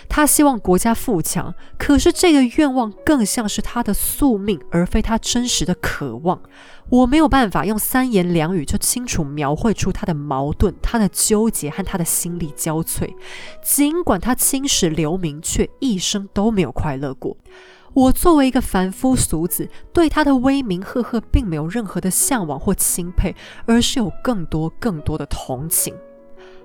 [0.07, 6.41] 他希望国家富强，可是这个愿望更像是他的宿命，而非他真实的渴望。
[6.89, 13.13] 我没有办法用三言两语就清楚描绘出他的矛盾、他的纠结和他的心力交瘁。
[13.61, 17.37] 尽管他青史留名，却一生都没有快乐过。
[17.93, 23.35] 我作为一个凡夫俗子，对他的威名赫赫并没有任何的向往或钦佩，
[23.65, 25.93] 而是有更多更多的同情。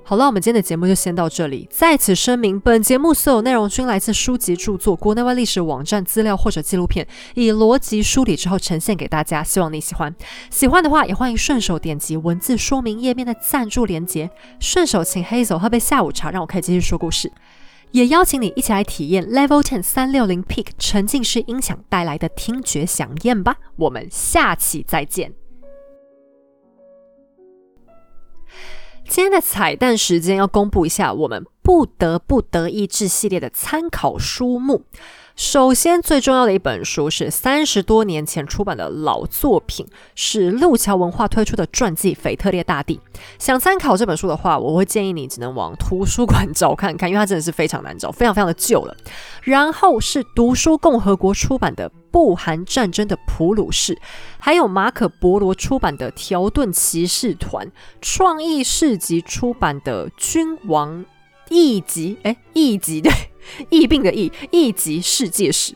[0.06, 1.66] 好了，我们今天的节目就先到这里。
[1.70, 9.42] 在此声明，本节目所有内容均来自书籍著作、国内外历史网站资料或者纪录片，以逻辑梳理之后呈现给大家。
[9.42, 10.14] 希望你喜欢，
[10.50, 17.32] 喜欢的话也欢迎顺手点击文字说明页面的赞助连结，顺手请黑走喝杯下午茶，让我可以继续说故事。
[17.92, 23.56] 也邀请你一起来体验 Level Ten 三六零 Peak 沉浸式音响带来的听觉响宴吧。
[23.76, 25.43] 我们下期再见。
[29.14, 34.86] 今天的彩蛋时间要公布一下，我们不得不得意志系列的参考书目。
[35.36, 39.84] 首先，最重要的一本书是三十多年前出版的老作品，
[40.14, 43.00] 是路桥文化推出的传记《腓特烈大帝》。
[43.36, 48.96] 想参考这本书的话，我会建议你只能往图书馆找看看，因为它真的是非常难找，非常非常的旧了。
[49.42, 53.94] 然后是读书共和国出版的《不含战争的普鲁士》，
[54.38, 57.66] 还有马可波罗出版的《条顿骑士团》，
[58.00, 61.04] 创意市集出版的《君王
[61.48, 63.12] 异集》，哎，异集对。
[63.70, 65.74] 疫病的疫，疫及世界史。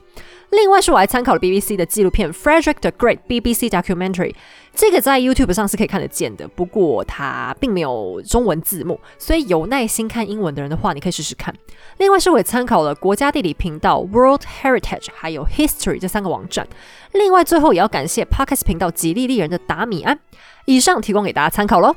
[0.51, 4.35] 另外是我还参考了 BBC 的纪录片《Frederick the Great》BBC documentary，
[4.75, 11.55] 这个在 YouTube 上是可以看得见的，不过它并没有中文字幕，所以有耐心看英文的人的话，你可以试试看。
[11.99, 16.67] 另外是我也参考了国家地理频道、World Heritage 还有 History 这三个网站。
[17.13, 20.19] 另外最后也要感谢 Podcast 频道吉利利人的达米安。
[20.65, 21.95] 以上提供给大家参考喽。